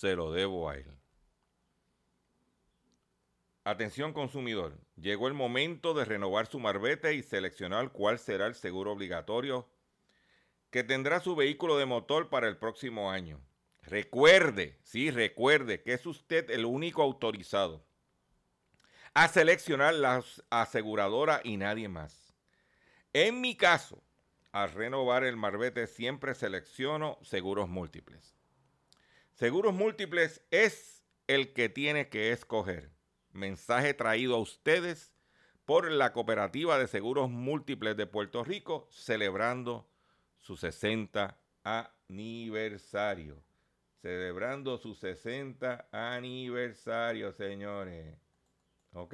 Se 0.04 0.18
lo 0.18 0.34
debo 0.34 0.70
a 0.70 0.76
él. 0.76 0.86
Atención 3.64 4.12
consumidor, 4.12 4.78
llegó 4.98 5.30
el 5.30 5.34
momento 5.34 5.94
de 5.94 6.04
renovar 6.04 6.46
su 6.46 6.60
marbete 6.60 7.14
y 7.14 7.24
seleccionar 7.24 7.94
cuál 7.94 8.20
será 8.20 8.48
el 8.48 8.54
seguro 8.54 8.92
obligatorio 8.92 9.70
que 10.72 10.84
tendrá 10.84 11.22
su 11.22 11.38
vehículo 11.38 11.78
de 11.78 11.86
motor 11.86 12.28
para 12.28 12.50
el 12.50 12.58
próximo 12.58 13.12
año. 13.12 13.40
Recuerde, 13.82 14.78
sí, 14.84 15.10
recuerde 15.10 15.82
que 15.82 15.94
es 15.94 16.06
usted 16.06 16.50
el 16.50 16.66
único 16.66 17.02
autorizado 17.02 17.86
a 19.14 19.30
seleccionar 19.30 19.94
la 19.94 20.22
aseguradora 20.50 21.40
y 21.46 21.56
nadie 21.56 21.88
más. 21.88 22.36
En 23.14 23.40
mi 23.40 23.56
caso, 23.56 24.04
al 24.52 24.74
renovar 24.74 25.24
el 25.24 25.38
marbete 25.38 25.88
siempre 25.88 26.36
selecciono 26.36 27.20
seguros 27.22 27.70
múltiples. 27.70 28.43
Seguros 29.44 29.74
múltiples 29.74 30.42
es 30.52 31.04
el 31.28 31.52
que 31.52 31.68
tiene 31.68 32.08
que 32.08 32.32
escoger. 32.32 32.92
Mensaje 33.34 33.94
traído 33.94 34.36
a 34.36 34.40
ustedes 34.40 35.14
por 35.66 35.92
la 35.92 36.14
Cooperativa 36.14 36.80
de 36.80 36.88
Seguros 36.88 37.30
Múltiples 37.30 37.98
de 37.98 38.08
Puerto 38.08 38.46
Rico, 38.46 38.88
celebrando 38.90 39.92
su 40.38 40.56
60 40.56 41.38
aniversario. 41.62 43.44
Celebrando 44.02 44.78
su 44.78 44.96
60 44.96 45.90
aniversario, 45.92 47.34
señores. 47.34 48.16
¿Ok? 48.94 49.14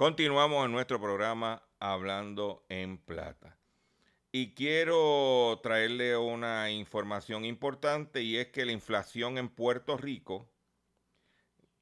Continuamos 0.00 0.64
en 0.64 0.72
nuestro 0.72 0.98
programa 0.98 1.62
Hablando 1.78 2.64
en 2.70 2.96
Plata. 2.96 3.58
Y 4.32 4.54
quiero 4.54 5.60
traerle 5.62 6.16
una 6.16 6.70
información 6.70 7.44
importante 7.44 8.22
y 8.22 8.38
es 8.38 8.46
que 8.46 8.64
la 8.64 8.72
inflación 8.72 9.36
en 9.36 9.50
Puerto 9.50 9.98
Rico 9.98 10.50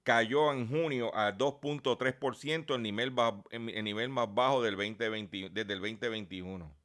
cayó 0.02 0.52
en 0.52 0.68
junio 0.68 1.14
a 1.14 1.32
2.3%, 1.32 2.74
el 2.74 2.82
nivel, 2.82 3.14
el 3.52 3.84
nivel 3.84 4.08
más 4.08 4.34
bajo 4.34 4.62
del 4.62 4.74
2020, 4.74 5.50
desde 5.50 5.72
el 5.72 5.78
2021. 5.78 6.76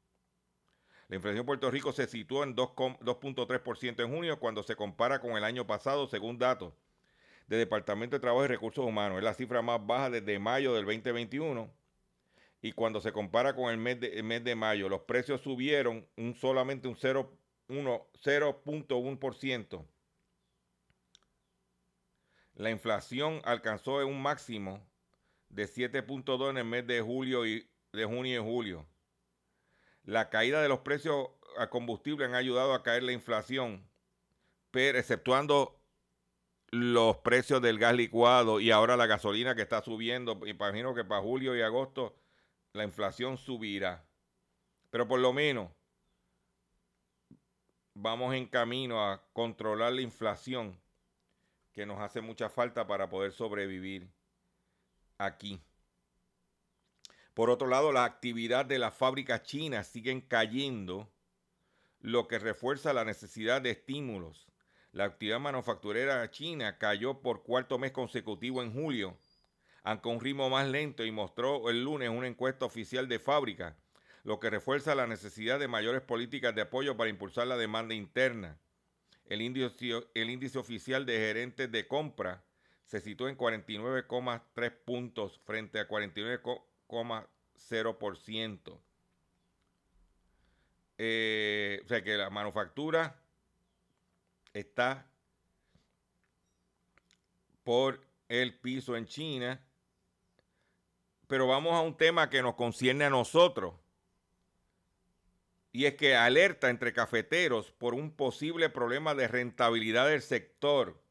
La 1.08 1.16
inflación 1.16 1.40
en 1.40 1.46
Puerto 1.46 1.68
Rico 1.68 1.92
se 1.92 2.06
situó 2.06 2.44
en 2.44 2.54
2.3% 2.54 4.04
en 4.04 4.14
junio 4.14 4.38
cuando 4.38 4.62
se 4.62 4.76
compara 4.76 5.20
con 5.20 5.32
el 5.32 5.42
año 5.42 5.66
pasado, 5.66 6.06
según 6.06 6.38
datos 6.38 6.74
de 7.46 7.56
Departamento 7.56 8.16
de 8.16 8.20
Trabajo 8.20 8.44
y 8.44 8.48
Recursos 8.48 8.84
Humanos. 8.84 9.18
Es 9.18 9.24
la 9.24 9.34
cifra 9.34 9.62
más 9.62 9.86
baja 9.86 10.10
desde 10.10 10.38
mayo 10.38 10.74
del 10.74 10.84
2021. 10.84 11.72
Y 12.62 12.72
cuando 12.72 13.00
se 13.00 13.12
compara 13.12 13.54
con 13.54 13.70
el 13.70 13.76
mes 13.76 14.00
de, 14.00 14.22
mes 14.22 14.42
de 14.42 14.54
mayo, 14.54 14.88
los 14.88 15.02
precios 15.02 15.42
subieron 15.42 16.08
un, 16.16 16.34
solamente 16.34 16.88
un 16.88 16.96
0.1%. 16.96 19.86
La 22.54 22.70
inflación 22.70 23.42
alcanzó 23.44 24.06
un 24.06 24.22
máximo 24.22 24.80
de 25.48 25.64
7.2 25.64 26.50
en 26.50 26.58
el 26.58 26.64
mes 26.64 26.86
de 26.86 27.00
julio 27.00 27.46
y 27.46 27.68
de 27.92 28.04
junio 28.04 28.40
y 28.40 28.42
julio. 28.42 28.86
La 30.04 30.30
caída 30.30 30.62
de 30.62 30.68
los 30.68 30.80
precios 30.80 31.28
a 31.58 31.68
combustible 31.68 32.24
han 32.24 32.34
ayudado 32.34 32.74
a 32.74 32.82
caer 32.82 33.02
la 33.02 33.12
inflación, 33.12 33.86
pero 34.70 34.98
exceptuando 34.98 35.83
los 36.74 37.18
precios 37.18 37.62
del 37.62 37.78
gas 37.78 37.94
licuado 37.94 38.58
y 38.58 38.72
ahora 38.72 38.96
la 38.96 39.06
gasolina 39.06 39.54
que 39.54 39.62
está 39.62 39.80
subiendo. 39.80 40.40
Imagino 40.46 40.92
que 40.94 41.04
para 41.04 41.22
julio 41.22 41.56
y 41.56 41.62
agosto 41.62 42.16
la 42.72 42.82
inflación 42.82 43.38
subirá. 43.38 44.04
Pero 44.90 45.06
por 45.06 45.20
lo 45.20 45.32
menos 45.32 45.70
vamos 47.94 48.34
en 48.34 48.46
camino 48.46 49.08
a 49.08 49.22
controlar 49.32 49.92
la 49.92 50.00
inflación 50.00 50.76
que 51.72 51.86
nos 51.86 52.00
hace 52.00 52.20
mucha 52.20 52.48
falta 52.48 52.86
para 52.86 53.08
poder 53.08 53.32
sobrevivir 53.32 54.08
aquí. 55.18 55.60
Por 57.34 57.50
otro 57.50 57.68
lado, 57.68 57.92
la 57.92 58.04
actividad 58.04 58.64
de 58.64 58.78
las 58.78 58.94
fábricas 58.94 59.42
chinas 59.42 59.88
siguen 59.88 60.20
cayendo, 60.20 61.08
lo 62.00 62.28
que 62.28 62.38
refuerza 62.38 62.92
la 62.92 63.04
necesidad 63.04 63.62
de 63.62 63.70
estímulos 63.70 64.53
la 64.94 65.04
actividad 65.06 65.40
manufacturera 65.40 66.30
china 66.30 66.78
cayó 66.78 67.20
por 67.20 67.42
cuarto 67.42 67.80
mes 67.80 67.90
consecutivo 67.90 68.62
en 68.62 68.72
julio, 68.72 69.18
aunque 69.82 70.08
un 70.08 70.20
ritmo 70.20 70.48
más 70.48 70.68
lento 70.68 71.04
y 71.04 71.10
mostró 71.10 71.68
el 71.68 71.82
lunes 71.82 72.10
una 72.10 72.28
encuesta 72.28 72.64
oficial 72.64 73.08
de 73.08 73.18
fábrica, 73.18 73.76
lo 74.22 74.38
que 74.38 74.50
refuerza 74.50 74.94
la 74.94 75.08
necesidad 75.08 75.58
de 75.58 75.66
mayores 75.66 76.00
políticas 76.00 76.54
de 76.54 76.62
apoyo 76.62 76.96
para 76.96 77.10
impulsar 77.10 77.48
la 77.48 77.56
demanda 77.56 77.92
interna. 77.92 78.56
El 79.26 79.42
índice, 79.42 80.58
oficial 80.58 81.04
de 81.06 81.18
gerentes 81.18 81.72
de 81.72 81.88
compra 81.88 82.44
se 82.84 83.00
situó 83.00 83.28
en 83.28 83.36
49,3 83.36 84.72
puntos 84.84 85.40
frente 85.44 85.80
a 85.80 85.88
49,0%. 85.88 88.80
Eh, 90.98 91.80
o 91.84 91.88
sea 91.88 92.04
que 92.04 92.16
la 92.16 92.30
manufactura 92.30 93.23
está 94.54 95.06
por 97.64 98.00
el 98.28 98.58
piso 98.58 98.96
en 98.96 99.06
China. 99.06 99.60
Pero 101.26 101.46
vamos 101.46 101.74
a 101.74 101.80
un 101.80 101.96
tema 101.96 102.30
que 102.30 102.42
nos 102.42 102.54
concierne 102.54 103.04
a 103.04 103.10
nosotros. 103.10 103.74
Y 105.72 105.86
es 105.86 105.94
que 105.94 106.14
alerta 106.14 106.70
entre 106.70 106.92
cafeteros 106.92 107.72
por 107.72 107.94
un 107.94 108.12
posible 108.12 108.68
problema 108.70 109.14
de 109.14 109.26
rentabilidad 109.26 110.08
del 110.08 110.22
sector. 110.22 111.02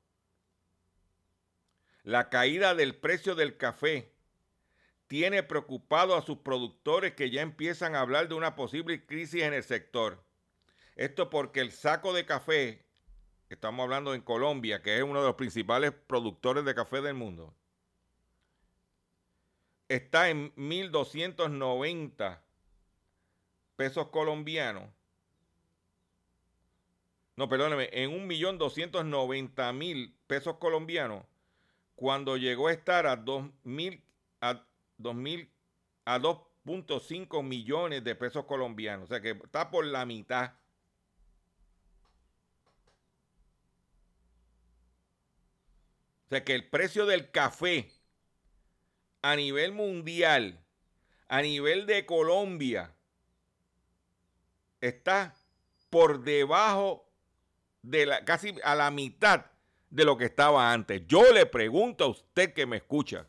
La 2.04 2.30
caída 2.30 2.74
del 2.74 2.96
precio 2.96 3.36
del 3.36 3.58
café 3.58 4.14
tiene 5.08 5.44
preocupado 5.44 6.16
a 6.16 6.22
sus 6.22 6.38
productores 6.38 7.14
que 7.14 7.30
ya 7.30 7.42
empiezan 7.42 7.96
a 7.96 8.00
hablar 8.00 8.30
de 8.30 8.36
una 8.36 8.56
posible 8.56 9.06
crisis 9.06 9.44
en 9.44 9.54
el 9.54 9.64
sector. 9.64 10.24
Esto 10.96 11.30
porque 11.30 11.60
el 11.60 11.72
saco 11.72 12.14
de 12.14 12.26
café 12.26 12.83
estamos 13.54 13.84
hablando 13.84 14.14
en 14.14 14.22
Colombia, 14.22 14.82
que 14.82 14.98
es 14.98 15.04
uno 15.04 15.22
de 15.22 15.28
los 15.28 15.36
principales 15.36 15.92
productores 15.92 16.66
de 16.66 16.76
café 16.76 17.02
del 17.02 17.14
mundo, 17.14 17.54
está 19.88 20.30
en 20.30 20.54
1.290 20.56 22.40
pesos 23.76 24.08
colombianos. 24.10 24.90
No, 27.36 27.50
perdóneme, 27.50 27.90
en 27.92 28.12
1.290.000 28.30 30.14
pesos 30.28 30.58
colombianos 30.58 31.26
cuando 31.96 32.38
llegó 32.38 32.68
a 32.68 32.74
estar 32.74 33.08
a 33.08 33.24
2.000 33.24 34.02
a 34.42 34.64
2.000 35.00 35.50
a 36.06 36.20
2.5 36.20 37.44
millones 37.44 38.04
de 38.04 38.16
pesos 38.16 38.46
colombianos, 38.46 39.06
o 39.06 39.08
sea 39.08 39.22
que 39.22 39.32
está 39.32 39.72
por 39.72 39.86
la 39.86 40.06
mitad. 40.06 40.54
Sea 46.34 46.44
que 46.44 46.56
el 46.56 46.68
precio 46.68 47.06
del 47.06 47.32
café 47.32 47.92
a 49.22 49.36
nivel 49.36 49.72
mundial, 49.72 50.60
a 51.28 51.42
nivel 51.42 51.86
de 51.86 52.06
Colombia, 52.06 52.96
está 54.82 55.36
por 55.90 56.24
debajo 56.24 57.10
de 57.84 58.06
la, 58.06 58.26
casi 58.26 58.56
a 58.64 58.76
la 58.76 58.90
mitad 58.92 59.46
de 59.90 60.06
lo 60.06 60.18
que 60.18 60.26
estaba 60.26 60.74
antes. 60.74 61.04
Yo 61.08 61.32
le 61.32 61.46
pregunto 61.46 62.06
a 62.06 62.08
usted 62.08 62.54
que 62.54 62.66
me 62.66 62.78
escucha, 62.78 63.28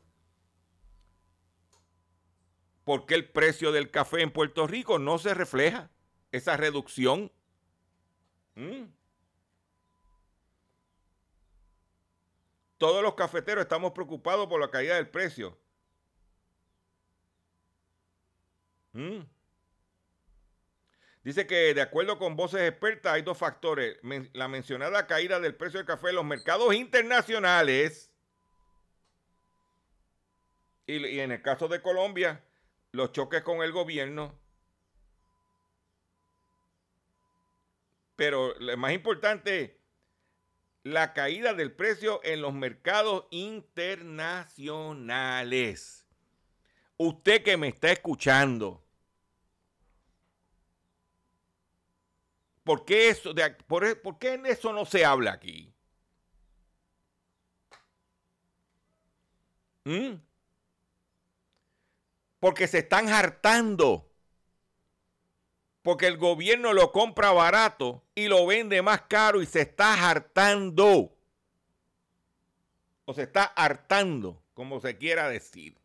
¿por 2.84 3.06
qué 3.06 3.14
el 3.14 3.28
precio 3.28 3.70
del 3.70 3.90
café 3.90 4.22
en 4.22 4.32
Puerto 4.32 4.66
Rico 4.66 4.98
no 4.98 5.18
se 5.18 5.34
refleja 5.34 5.90
esa 6.32 6.56
reducción? 6.56 7.30
¿Mm? 8.54 8.84
Todos 12.84 13.02
los 13.02 13.14
cafeteros 13.14 13.62
estamos 13.62 13.92
preocupados 13.92 14.46
por 14.46 14.60
la 14.60 14.70
caída 14.70 14.96
del 14.96 15.08
precio. 15.08 15.56
Mm. 18.92 19.20
Dice 21.22 21.46
que 21.46 21.72
de 21.72 21.80
acuerdo 21.80 22.18
con 22.18 22.36
voces 22.36 22.60
expertas 22.60 23.14
hay 23.14 23.22
dos 23.22 23.38
factores. 23.38 23.96
la 24.34 24.48
mencionada 24.48 25.06
caída 25.06 25.40
del 25.40 25.54
precio 25.54 25.78
del 25.78 25.86
café 25.86 26.10
en 26.10 26.16
los 26.16 26.26
mercados 26.26 26.74
internacionales 26.74 28.12
y, 30.86 31.20
en 31.20 31.32
el 31.32 31.40
caso 31.40 31.68
de 31.68 31.80
Colombia, 31.80 32.44
los 32.92 33.12
choques 33.12 33.40
con 33.40 33.62
el 33.62 33.72
gobierno. 33.72 34.38
Pero 38.14 38.54
lo 38.60 38.76
más 38.76 38.92
importante, 38.92 39.80
la 40.84 41.12
caída 41.12 41.54
del 41.54 41.72
precio 41.72 42.20
en 42.22 42.40
los 42.42 42.54
mercados 42.54 43.26
internacionales. 43.30 46.06
Usted 46.96 47.42
que 47.42 47.56
me 47.56 47.66
está 47.68 47.90
escuchando, 47.90 48.84
¿Por 52.64 52.84
qué, 52.86 53.10
eso, 53.10 53.34
de, 53.34 53.44
e, 53.44 53.96
¿Por 53.96 54.18
qué 54.18 54.34
en 54.34 54.46
eso 54.46 54.72
no 54.72 54.86
se 54.86 55.04
habla 55.04 55.32
aquí? 55.32 55.74
¿Mm? 59.84 60.14
Porque 62.40 62.66
se 62.66 62.78
están 62.78 63.08
hartando. 63.10 64.10
Porque 65.84 66.06
el 66.06 66.16
gobierno 66.16 66.72
lo 66.72 66.92
compra 66.92 67.30
barato 67.32 68.02
y 68.14 68.28
lo 68.28 68.46
vende 68.46 68.80
más 68.80 69.02
caro 69.02 69.42
y 69.42 69.46
se 69.46 69.60
está 69.60 70.08
hartando. 70.08 71.14
O 73.04 73.12
se 73.12 73.24
está 73.24 73.44
hartando, 73.44 74.42
como 74.54 74.80
se 74.80 74.96
quiera 74.96 75.28
decir. 75.28 75.76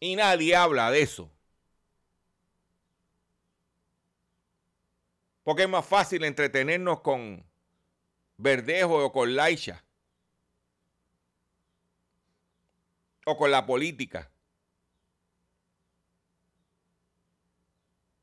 Y 0.00 0.16
nadie 0.16 0.54
habla 0.54 0.90
de 0.90 1.00
eso. 1.00 1.30
Porque 5.42 5.62
es 5.62 5.68
más 5.70 5.86
fácil 5.86 6.24
entretenernos 6.24 7.00
con 7.00 7.42
Verdejo 8.36 9.02
o 9.02 9.12
con 9.12 9.34
Laisha. 9.34 9.82
O 13.24 13.34
con 13.34 13.50
la 13.50 13.64
política. 13.64 14.30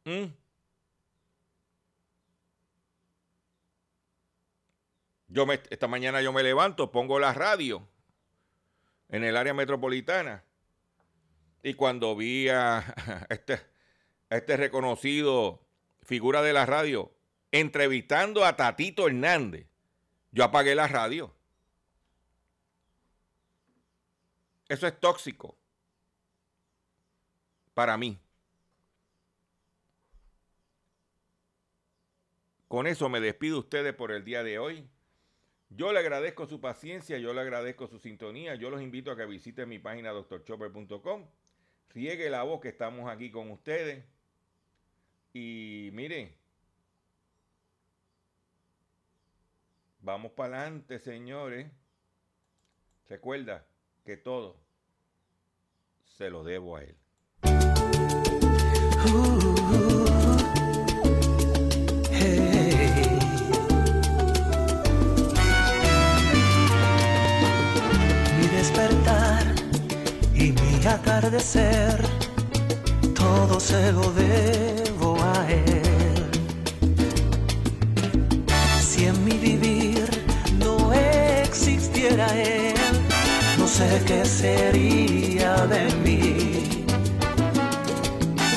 ¿Mm? 0.05 0.25
Yo 5.27 5.45
me, 5.45 5.59
esta 5.69 5.87
mañana 5.87 6.21
yo 6.21 6.31
me 6.31 6.43
levanto, 6.43 6.91
pongo 6.91 7.19
la 7.19 7.33
radio 7.33 7.87
en 9.09 9.23
el 9.23 9.35
área 9.35 9.53
metropolitana. 9.53 10.43
Y 11.61 11.73
cuando 11.73 12.15
vi 12.15 12.47
este, 13.29 13.53
a 14.29 14.37
este 14.37 14.55
reconocido 14.55 15.61
figura 16.03 16.41
de 16.41 16.53
la 16.53 16.65
radio 16.65 17.11
entrevistando 17.51 18.45
a 18.45 18.55
Tatito 18.55 19.07
Hernández, 19.07 19.67
yo 20.31 20.43
apagué 20.43 20.75
la 20.75 20.87
radio. 20.87 21.35
Eso 24.67 24.87
es 24.87 24.99
tóxico 24.99 25.57
para 27.73 27.97
mí. 27.97 28.19
Con 32.67 32.87
eso 32.87 33.09
me 33.09 33.19
despido 33.19 33.59
ustedes 33.59 33.93
por 33.93 34.11
el 34.11 34.23
día 34.23 34.43
de 34.43 34.59
hoy. 34.59 34.87
Yo 35.69 35.93
le 35.93 35.99
agradezco 35.99 36.47
su 36.47 36.61
paciencia, 36.61 37.17
yo 37.17 37.33
le 37.33 37.41
agradezco 37.41 37.87
su 37.87 37.99
sintonía. 37.99 38.55
Yo 38.55 38.69
los 38.69 38.81
invito 38.81 39.11
a 39.11 39.17
que 39.17 39.25
visiten 39.25 39.69
mi 39.69 39.79
página 39.79 40.11
doctorchopper.com. 40.11 41.25
Riegue 41.89 42.29
la 42.29 42.43
voz 42.43 42.61
que 42.61 42.69
estamos 42.69 43.09
aquí 43.09 43.31
con 43.31 43.51
ustedes. 43.51 44.03
Y 45.33 45.89
mire, 45.93 46.37
Vamos 50.05 50.33
para 50.33 50.61
adelante, 50.61 50.99
señores. 50.99 51.65
Recuerda 53.09 53.65
que 54.05 54.17
todo 54.17 54.55
se 56.05 56.29
lo 56.29 56.43
debo 56.43 56.77
a 56.77 56.83
él. 56.83 56.95
Mi 59.11 60.14
atardecer, 71.17 71.97
todo 73.13 73.59
se 73.59 73.91
lo 73.93 74.11
debo 74.11 75.17
a 75.23 75.49
él. 75.49 76.29
Si 78.81 79.05
en 79.05 79.23
mi 79.23 79.37
vivir 79.37 80.09
él, 82.37 82.75
no 83.57 83.67
sé 83.67 84.03
qué 84.05 84.25
sería 84.25 85.55
de 85.67 85.85
mí, 86.03 86.85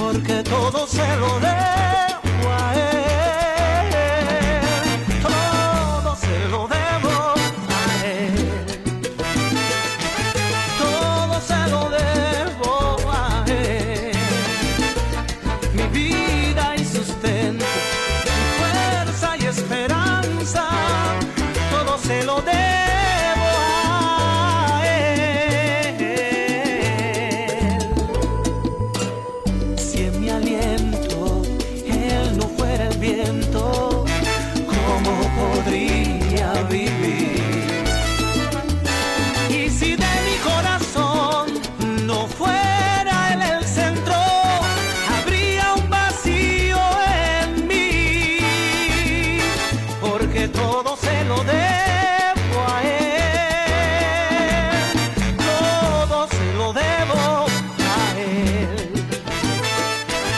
porque 0.01 0.43
todo 0.43 0.87
se 0.87 1.17
lo 1.17 1.41
debo 1.41 1.88